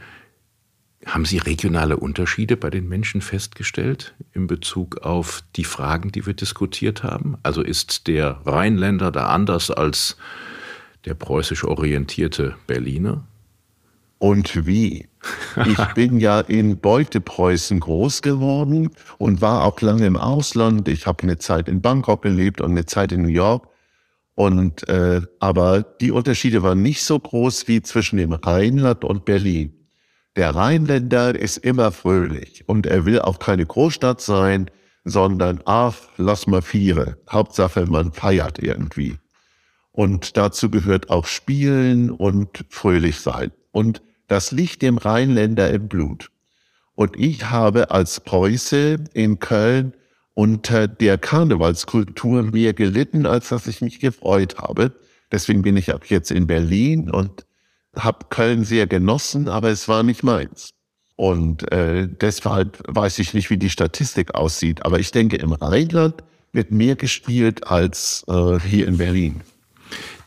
Haben 1.05 1.23
Sie 1.23 1.37
regionale 1.37 1.95
Unterschiede 1.95 2.57
bei 2.57 2.69
den 2.69 2.89
Menschen 2.89 3.21
festgestellt 3.21 4.15
in 4.33 4.47
Bezug 4.47 4.97
auf 4.97 5.41
die 5.55 5.63
Fragen, 5.63 6.11
die 6.11 6.25
wir 6.25 6.33
diskutiert 6.33 7.03
haben? 7.03 7.37
Also 7.41 7.61
ist 7.61 8.07
der 8.07 8.41
Rheinländer 8.45 9.11
da 9.11 9.27
anders 9.27 9.71
als 9.71 10.17
der 11.05 11.13
preußisch 11.13 11.63
orientierte 11.63 12.57
Berliner? 12.67 13.23
Und 14.17 14.65
wie? 14.65 15.07
Ich 15.65 15.85
bin 15.95 16.19
ja 16.19 16.41
in 16.41 16.79
Beutepreußen 16.79 17.79
groß 17.79 18.21
geworden 18.23 18.89
und 19.17 19.41
war 19.41 19.63
auch 19.63 19.79
lange 19.79 20.05
im 20.05 20.17
Ausland. 20.17 20.87
Ich 20.89 21.07
habe 21.07 21.23
eine 21.23 21.37
Zeit 21.37 21.69
in 21.69 21.81
Bangkok 21.81 22.23
gelebt 22.23 22.59
und 22.59 22.71
eine 22.71 22.85
Zeit 22.85 23.13
in 23.13 23.21
New 23.21 23.29
York. 23.29 23.67
Und 24.35 24.87
äh, 24.89 25.21
aber 25.39 25.81
die 25.81 26.11
Unterschiede 26.11 26.61
waren 26.61 26.81
nicht 26.81 27.03
so 27.03 27.17
groß 27.17 27.69
wie 27.69 27.81
zwischen 27.81 28.17
dem 28.17 28.33
Rheinland 28.33 29.05
und 29.05 29.23
Berlin. 29.23 29.73
Der 30.35 30.53
Rheinländer 30.53 31.33
ist 31.33 31.57
immer 31.57 31.93
fröhlich 31.93 32.67
und 32.67 32.85
er 32.85 33.05
will 33.05 33.21
auch 33.21 33.39
keine 33.39 33.65
Großstadt 33.65 34.19
sein, 34.19 34.69
sondern 35.05 35.61
ach, 35.63 35.95
lass 36.17 36.47
mal 36.47 36.61
viere. 36.61 37.17
Hauptsache, 37.29 37.85
man 37.85 38.11
feiert 38.11 38.59
irgendwie. 38.59 39.17
Und 39.93 40.35
dazu 40.35 40.69
gehört 40.69 41.09
auch 41.09 41.25
Spielen 41.25 42.11
und 42.11 42.65
fröhlich 42.69 43.21
sein. 43.21 43.51
Und 43.71 44.01
das 44.27 44.51
liegt 44.51 44.81
dem 44.81 44.97
Rheinländer 44.97 45.69
im 45.71 45.87
Blut. 45.87 46.31
Und 46.95 47.17
ich 47.17 47.49
habe 47.49 47.91
als 47.91 48.19
Preuße 48.19 48.97
in 49.13 49.39
Köln 49.39 49.93
unter 50.35 50.87
der 50.87 51.17
Karnevalskultur 51.17 52.43
mehr 52.43 52.73
gelitten, 52.73 53.25
als 53.25 53.49
dass 53.49 53.65
ich 53.67 53.81
mich 53.81 53.99
gefreut 53.99 54.57
habe. 54.57 54.91
Deswegen 55.31 55.63
bin 55.63 55.75
ich 55.77 55.93
ab 55.93 56.05
jetzt 56.07 56.29
in 56.29 56.45
Berlin 56.45 57.09
und 57.09 57.45
habe 57.95 58.27
Köln 58.29 58.63
sehr 58.63 58.85
genossen, 58.85 59.47
aber 59.47 59.69
es 59.69 59.87
war 59.87 60.03
nicht 60.03 60.23
meins. 60.23 60.69
Und 61.15 61.71
äh, 61.71 62.07
deshalb 62.09 62.83
weiß 62.87 63.19
ich 63.19 63.33
nicht, 63.33 63.49
wie 63.49 63.57
die 63.57 63.69
Statistik 63.69 64.35
aussieht. 64.35 64.85
Aber 64.85 64.99
ich 64.99 65.11
denke, 65.11 65.37
im 65.37 65.53
Rheinland 65.53 66.15
wird 66.51 66.71
mehr 66.71 66.95
gespielt 66.95 67.67
als 67.67 68.25
äh, 68.27 68.59
hier 68.59 68.87
in 68.87 68.97
Berlin. 68.97 69.41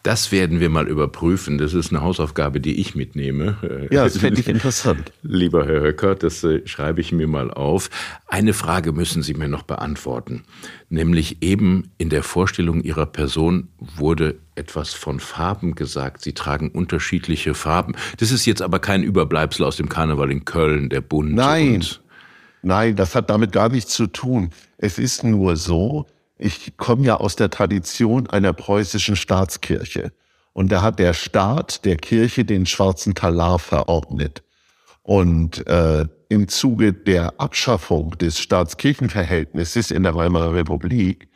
Das 0.02 0.32
werden 0.32 0.60
wir 0.60 0.68
mal 0.68 0.86
überprüfen. 0.88 1.58
Das 1.58 1.74
ist 1.74 1.90
eine 1.90 2.02
Hausaufgabe, 2.02 2.60
die 2.60 2.80
ich 2.80 2.94
mitnehme. 2.94 3.56
Ja, 3.90 4.04
das 4.04 4.18
finde 4.18 4.40
ich 4.40 4.48
interessant. 4.48 5.12
Lieber 5.22 5.66
Herr 5.66 5.80
Höcker, 5.80 6.14
das 6.14 6.44
äh, 6.44 6.66
schreibe 6.66 7.00
ich 7.00 7.12
mir 7.12 7.26
mal 7.26 7.50
auf. 7.50 7.90
Eine 8.26 8.52
Frage 8.52 8.92
müssen 8.92 9.22
Sie 9.22 9.34
mir 9.34 9.48
noch 9.48 9.62
beantworten. 9.62 10.44
Nämlich 10.90 11.42
eben 11.42 11.90
in 11.96 12.10
der 12.10 12.22
Vorstellung 12.22 12.82
Ihrer 12.82 13.06
Person 13.06 13.68
wurde 13.78 14.36
etwas 14.56 14.94
von 14.94 15.20
Farben 15.20 15.74
gesagt. 15.74 16.22
Sie 16.22 16.32
tragen 16.32 16.70
unterschiedliche 16.70 17.54
Farben. 17.54 17.94
Das 18.18 18.30
ist 18.30 18.46
jetzt 18.46 18.62
aber 18.62 18.78
kein 18.78 19.02
Überbleibsel 19.02 19.64
aus 19.64 19.76
dem 19.76 19.88
Karneval 19.88 20.30
in 20.30 20.44
Köln, 20.44 20.88
der 20.88 21.00
Bund. 21.00 21.34
Nein. 21.34 21.84
Nein, 22.62 22.96
das 22.96 23.14
hat 23.14 23.30
damit 23.30 23.52
gar 23.52 23.68
nichts 23.68 23.94
zu 23.94 24.06
tun. 24.06 24.50
Es 24.76 24.98
ist 24.98 25.24
nur 25.24 25.56
so, 25.56 26.06
ich 26.38 26.76
komme 26.76 27.04
ja 27.04 27.16
aus 27.16 27.36
der 27.36 27.50
Tradition 27.50 28.28
einer 28.28 28.52
preußischen 28.52 29.16
Staatskirche. 29.16 30.12
Und 30.52 30.72
da 30.72 30.82
hat 30.82 30.98
der 30.98 31.12
Staat 31.12 31.84
der 31.84 31.96
Kirche 31.96 32.44
den 32.44 32.66
schwarzen 32.66 33.14
Talar 33.14 33.58
verordnet. 33.58 34.42
Und 35.02 35.66
äh, 35.66 36.06
im 36.28 36.48
Zuge 36.48 36.92
der 36.92 37.40
Abschaffung 37.40 38.16
des 38.18 38.38
Staatskirchenverhältnisses 38.38 39.90
in 39.90 40.02
der 40.02 40.14
Weimarer 40.14 40.54
Republik, 40.54 41.28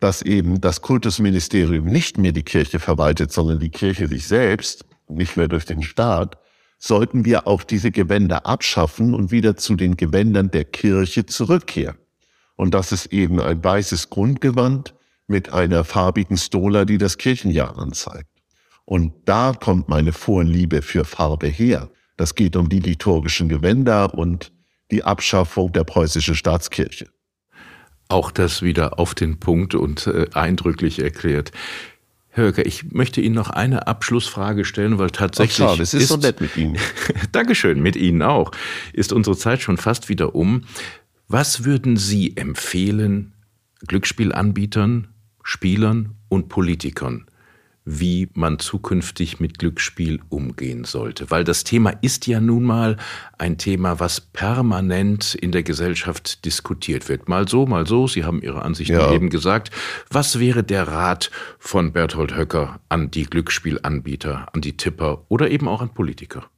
dass 0.00 0.22
eben 0.22 0.60
das 0.60 0.80
Kultusministerium 0.80 1.86
nicht 1.86 2.18
mehr 2.18 2.32
die 2.32 2.44
Kirche 2.44 2.78
verwaltet, 2.78 3.32
sondern 3.32 3.58
die 3.58 3.70
Kirche 3.70 4.06
sich 4.06 4.26
selbst, 4.26 4.84
nicht 5.08 5.36
mehr 5.36 5.48
durch 5.48 5.64
den 5.64 5.82
Staat, 5.82 6.38
sollten 6.78 7.24
wir 7.24 7.46
auch 7.48 7.64
diese 7.64 7.90
Gewänder 7.90 8.46
abschaffen 8.46 9.14
und 9.14 9.32
wieder 9.32 9.56
zu 9.56 9.74
den 9.74 9.96
Gewändern 9.96 10.50
der 10.50 10.64
Kirche 10.64 11.26
zurückkehren. 11.26 11.96
Und 12.58 12.74
das 12.74 12.90
ist 12.90 13.06
eben 13.06 13.40
ein 13.40 13.62
weißes 13.62 14.10
Grundgewand 14.10 14.92
mit 15.28 15.52
einer 15.52 15.84
farbigen 15.84 16.36
Stola, 16.36 16.84
die 16.84 16.98
das 16.98 17.16
Kirchenjahr 17.16 17.78
anzeigt. 17.78 18.28
Und 18.84 19.12
da 19.26 19.52
kommt 19.52 19.88
meine 19.88 20.12
Vorliebe 20.12 20.82
für 20.82 21.04
Farbe 21.04 21.46
her. 21.46 21.88
Das 22.16 22.34
geht 22.34 22.56
um 22.56 22.68
die 22.68 22.80
liturgischen 22.80 23.48
Gewänder 23.48 24.12
und 24.12 24.52
die 24.90 25.04
Abschaffung 25.04 25.72
der 25.72 25.84
preußischen 25.84 26.34
Staatskirche. 26.34 27.06
Auch 28.08 28.32
das 28.32 28.60
wieder 28.60 28.98
auf 28.98 29.14
den 29.14 29.38
Punkt 29.38 29.76
und 29.76 30.08
äh, 30.08 30.26
eindrücklich 30.34 30.98
erklärt. 30.98 31.52
Herr 32.30 32.46
Höcker, 32.46 32.66
ich 32.66 32.90
möchte 32.92 33.20
Ihnen 33.20 33.34
noch 33.34 33.50
eine 33.50 33.86
Abschlussfrage 33.86 34.64
stellen, 34.64 34.98
weil 34.98 35.10
tatsächlich. 35.10 35.64
Ach, 35.64 35.70
schade, 35.70 35.82
es 35.82 35.94
ist, 35.94 36.02
ist 36.02 36.08
so 36.08 36.16
nett 36.16 36.40
mit 36.40 36.56
Ihnen. 36.56 36.76
Dankeschön, 37.32 37.80
mit 37.80 37.94
Ihnen 37.94 38.22
auch. 38.22 38.50
Ist 38.92 39.12
unsere 39.12 39.36
Zeit 39.36 39.62
schon 39.62 39.76
fast 39.76 40.08
wieder 40.08 40.34
um. 40.34 40.64
Was 41.30 41.66
würden 41.66 41.98
Sie 41.98 42.38
empfehlen 42.38 43.34
Glücksspielanbietern, 43.86 45.08
Spielern 45.42 46.14
und 46.30 46.48
Politikern, 46.48 47.26
wie 47.84 48.30
man 48.32 48.58
zukünftig 48.58 49.38
mit 49.38 49.58
Glücksspiel 49.58 50.20
umgehen 50.30 50.84
sollte? 50.84 51.30
Weil 51.30 51.44
das 51.44 51.64
Thema 51.64 51.90
ist 52.00 52.26
ja 52.26 52.40
nun 52.40 52.64
mal 52.64 52.96
ein 53.36 53.58
Thema, 53.58 54.00
was 54.00 54.22
permanent 54.22 55.34
in 55.34 55.52
der 55.52 55.64
Gesellschaft 55.64 56.46
diskutiert 56.46 57.10
wird. 57.10 57.28
Mal 57.28 57.46
so, 57.46 57.66
mal 57.66 57.86
so. 57.86 58.06
Sie 58.06 58.24
haben 58.24 58.40
Ihre 58.40 58.62
Ansichten 58.62 58.94
ja. 58.94 59.12
eben 59.12 59.28
gesagt. 59.28 59.70
Was 60.08 60.38
wäre 60.38 60.64
der 60.64 60.88
Rat 60.88 61.30
von 61.58 61.92
Berthold 61.92 62.34
Höcker 62.34 62.80
an 62.88 63.10
die 63.10 63.24
Glücksspielanbieter, 63.24 64.46
an 64.54 64.62
die 64.62 64.78
Tipper 64.78 65.26
oder 65.28 65.50
eben 65.50 65.68
auch 65.68 65.82
an 65.82 65.92
Politiker? 65.92 66.48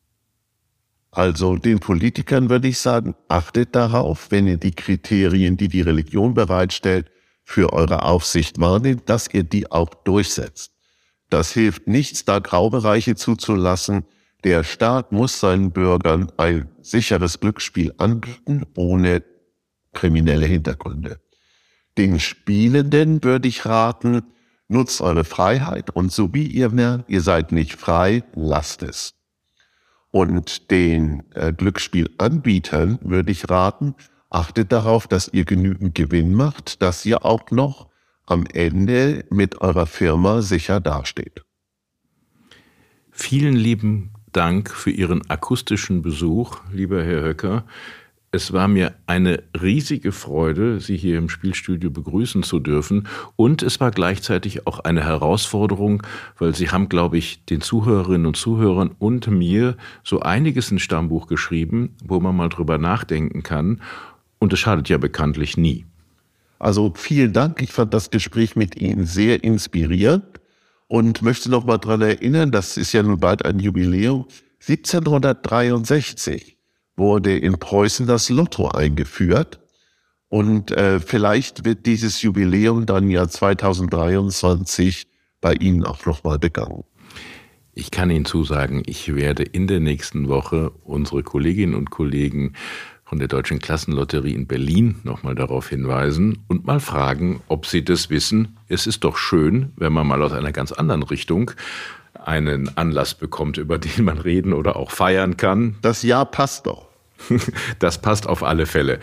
Also 1.13 1.57
den 1.57 1.81
Politikern 1.81 2.51
würde 2.51 2.69
ich 2.69 2.79
sagen, 2.79 3.15
achtet 3.29 3.75
darauf, 3.75 4.31
wenn 4.31 4.47
ihr 4.47 4.59
die 4.59 4.71
Kriterien, 4.71 5.57
die 5.57 5.69
die 5.69 5.81
Religion 5.81 6.35
bereitstellt, 6.35 7.11
für 7.45 7.73
eure 7.73 8.05
Aufsicht 8.05 8.61
wahrnehmt, 8.61 9.09
dass 9.09 9.33
ihr 9.33 9.43
die 9.43 9.71
auch 9.73 9.93
durchsetzt. 10.05 10.73
Das 11.31 11.53
hilft 11.53 11.89
nichts, 11.89 12.25
da 12.25 12.39
Graubereiche 12.39 13.17
zuzulassen. 13.17 14.05
Der 14.45 14.63
Staat 14.63 15.11
muss 15.11 15.41
seinen 15.41 15.73
Bürgern 15.73 16.31
ein 16.37 16.69
sicheres 16.81 17.41
Glücksspiel 17.41 17.93
anbieten, 17.99 18.67
ohne 18.77 19.25
kriminelle 19.93 20.47
Hintergründe. 20.47 21.21
Den 21.99 22.21
Spielenden 22.21 23.23
würde 23.25 23.49
ich 23.49 23.67
raten, 23.67 24.23
nutzt 24.69 25.01
eure 25.01 25.25
Freiheit 25.25 25.91
und 25.91 26.13
so 26.13 26.33
wie 26.33 26.47
ihr 26.47 26.71
merkt, 26.71 27.11
ihr 27.11 27.21
seid 27.21 27.51
nicht 27.51 27.75
frei, 27.75 28.23
lasst 28.35 28.83
es. 28.85 29.20
Und 30.11 30.71
den 30.71 31.23
äh, 31.35 31.53
Glücksspielanbietern 31.53 32.99
würde 33.03 33.31
ich 33.31 33.49
raten, 33.49 33.95
achtet 34.29 34.73
darauf, 34.73 35.07
dass 35.07 35.29
ihr 35.29 35.45
genügend 35.45 35.95
Gewinn 35.95 36.35
macht, 36.35 36.83
dass 36.83 37.07
ihr 37.07 37.25
auch 37.25 37.51
noch 37.51 37.89
am 38.27 38.47
Ende 38.47 39.25
mit 39.31 39.61
eurer 39.61 39.87
Firma 39.87 40.43
sicher 40.43 40.81
dasteht. 40.81 41.43
Vielen 43.11 43.55
lieben 43.55 44.13
Dank 44.33 44.71
für 44.71 44.91
Ihren 44.91 45.29
akustischen 45.29 46.03
Besuch, 46.03 46.59
lieber 46.73 47.03
Herr 47.03 47.23
Höcker. 47.23 47.65
Es 48.33 48.53
war 48.53 48.69
mir 48.69 48.95
eine 49.09 49.43
riesige 49.61 50.13
Freude, 50.13 50.79
Sie 50.79 50.97
hier 50.97 51.19
im 51.19 51.29
Spielstudio 51.29 51.91
begrüßen 51.91 52.45
zu 52.45 52.61
dürfen. 52.61 53.09
Und 53.35 53.65
es 53.65 53.81
war 53.81 53.91
gleichzeitig 53.91 54.69
auch 54.69 54.79
eine 54.79 55.03
Herausforderung, 55.03 56.05
weil 56.39 56.55
Sie 56.55 56.71
haben, 56.71 56.89
glaube 56.89 57.19
ich, 57.19 57.45
den 57.47 57.61
Zuhörerinnen 57.61 58.29
und 58.29 58.37
Zuhörern 58.37 58.95
und 59.01 59.27
mir 59.27 59.77
so 60.05 60.21
einiges 60.21 60.71
in 60.71 60.79
Stammbuch 60.79 61.27
geschrieben, 61.27 61.97
wo 62.05 62.21
man 62.21 62.37
mal 62.37 62.49
drüber 62.49 62.79
nachdenken 62.79 63.43
kann. 63.43 63.83
Und 64.39 64.53
es 64.53 64.61
schadet 64.61 64.89
ja 64.89 64.99
bekanntlich 64.99 65.57
nie. 65.57 65.87
Also 66.61 66.93
vielen 66.95 67.33
Dank. 67.33 67.61
Ich 67.61 67.73
fand 67.73 67.93
das 67.93 68.11
Gespräch 68.11 68.55
mit 68.55 68.81
Ihnen 68.81 69.07
sehr 69.07 69.43
inspirierend 69.43 70.41
und 70.87 71.23
möchte 71.23 71.51
noch 71.51 71.65
mal 71.65 71.79
daran 71.79 72.03
erinnern, 72.03 72.53
das 72.53 72.77
ist 72.77 72.93
ja 72.93 73.03
nun 73.03 73.19
bald 73.19 73.45
ein 73.45 73.59
Jubiläum. 73.59 74.27
1763 74.61 76.60
wurde 76.97 77.37
in 77.37 77.59
Preußen 77.59 78.07
das 78.07 78.29
Lotto 78.29 78.69
eingeführt. 78.69 79.61
Und 80.29 80.71
äh, 80.71 81.01
vielleicht 81.01 81.65
wird 81.65 81.87
dieses 81.87 82.23
Jubiläum 82.23 82.87
dann 82.87 83.11
ja 83.11 83.27
2023 83.27 85.09
bei 85.41 85.55
Ihnen 85.55 85.85
auch 85.85 86.07
nochmal 86.07 86.39
begangen. 86.39 86.85
Ich 87.73 87.91
kann 87.91 88.11
Ihnen 88.11 88.25
zusagen, 88.25 88.83
ich 88.87 89.15
werde 89.15 89.43
in 89.43 89.67
der 89.67 89.81
nächsten 89.81 90.29
Woche 90.29 90.71
unsere 90.85 91.23
Kolleginnen 91.23 91.75
und 91.75 91.91
Kollegen 91.91 92.55
von 93.11 93.19
der 93.19 93.27
Deutschen 93.27 93.59
Klassenlotterie 93.59 94.35
in 94.35 94.47
Berlin 94.47 95.01
nochmal 95.03 95.35
darauf 95.35 95.69
hinweisen 95.69 96.45
und 96.47 96.65
mal 96.65 96.79
fragen, 96.79 97.43
ob 97.49 97.67
sie 97.67 97.83
das 97.85 98.09
wissen. 98.09 98.57
Es 98.69 98.87
ist 98.87 99.03
doch 99.03 99.17
schön, 99.17 99.73
wenn 99.75 99.93
man 99.93 100.07
mal 100.07 100.23
aus 100.23 100.31
einer 100.31 100.53
ganz 100.53 100.71
anderen 100.71 101.03
Richtung 101.03 101.51
einen 102.27 102.77
Anlass 102.77 103.15
bekommt, 103.15 103.59
über 103.59 103.79
den 103.79 104.05
man 104.05 104.19
reden 104.19 104.53
oder 104.53 104.77
auch 104.77 104.91
feiern 104.91 105.37
kann. 105.37 105.77
Das 105.83 106.03
Jahr 106.03 106.27
passt 106.27 106.67
doch. 106.67 106.89
Das 107.79 108.01
passt 108.01 108.27
auf 108.27 108.43
alle 108.43 108.67
Fälle. 108.67 108.99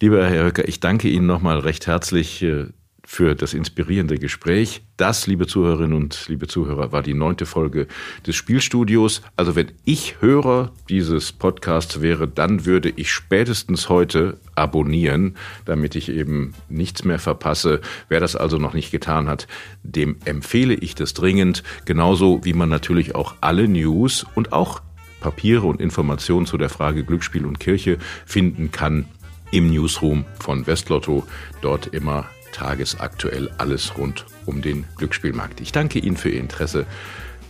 Lieber 0.00 0.26
Herr 0.26 0.44
Höcker, 0.44 0.66
ich 0.66 0.80
danke 0.80 1.08
Ihnen 1.08 1.26
nochmal 1.26 1.58
recht 1.58 1.86
herzlich 1.86 2.42
äh, 2.42 2.66
für 3.12 3.34
das 3.34 3.54
inspirierende 3.54 4.18
Gespräch. 4.18 4.82
Das, 4.96 5.26
liebe 5.26 5.48
Zuhörerinnen 5.48 5.94
und 5.94 6.28
liebe 6.28 6.46
Zuhörer, 6.46 6.92
war 6.92 7.02
die 7.02 7.12
neunte 7.12 7.44
Folge 7.44 7.88
des 8.24 8.36
Spielstudios. 8.36 9.22
Also 9.34 9.56
wenn 9.56 9.72
ich 9.84 10.20
Hörer 10.20 10.70
dieses 10.88 11.32
Podcasts 11.32 12.00
wäre, 12.02 12.28
dann 12.28 12.66
würde 12.66 12.92
ich 12.94 13.10
spätestens 13.10 13.88
heute 13.88 14.38
abonnieren, 14.54 15.36
damit 15.64 15.96
ich 15.96 16.08
eben 16.08 16.54
nichts 16.68 17.02
mehr 17.02 17.18
verpasse. 17.18 17.80
Wer 18.08 18.20
das 18.20 18.36
also 18.36 18.58
noch 18.58 18.74
nicht 18.74 18.92
getan 18.92 19.28
hat, 19.28 19.48
dem 19.82 20.18
empfehle 20.24 20.74
ich 20.74 20.94
das 20.94 21.12
dringend. 21.12 21.64
Genauso 21.86 22.44
wie 22.44 22.52
man 22.52 22.68
natürlich 22.68 23.16
auch 23.16 23.34
alle 23.40 23.66
News 23.66 24.24
und 24.36 24.52
auch 24.52 24.82
Papiere 25.18 25.66
und 25.66 25.80
Informationen 25.80 26.46
zu 26.46 26.56
der 26.58 26.70
Frage 26.70 27.02
Glücksspiel 27.02 27.44
und 27.44 27.58
Kirche 27.58 27.98
finden 28.24 28.70
kann 28.70 29.06
im 29.50 29.68
Newsroom 29.68 30.26
von 30.38 30.68
Westlotto. 30.68 31.26
Dort 31.60 31.88
immer 31.88 32.28
tagesaktuell 32.52 33.50
alles 33.58 33.96
rund 33.96 34.26
um 34.46 34.62
den 34.62 34.84
Glücksspielmarkt. 34.96 35.60
Ich 35.60 35.72
danke 35.72 35.98
Ihnen 35.98 36.16
für 36.16 36.30
Ihr 36.30 36.40
Interesse 36.40 36.86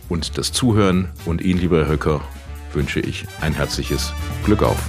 und 0.09 0.37
das 0.37 0.51
Zuhören 0.51 1.09
und 1.25 1.41
Ihnen, 1.41 1.59
lieber 1.59 1.79
Herr 1.79 1.87
Höcker, 1.87 2.21
wünsche 2.73 2.99
ich 2.99 3.25
ein 3.41 3.53
herzliches 3.53 4.13
Glück 4.45 4.63
auf. 4.63 4.87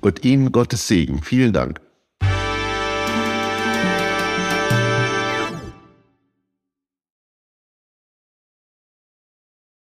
Und 0.00 0.24
Ihnen 0.24 0.52
Gottes 0.52 0.88
Segen. 0.88 1.22
Vielen 1.22 1.52
Dank. 1.52 1.80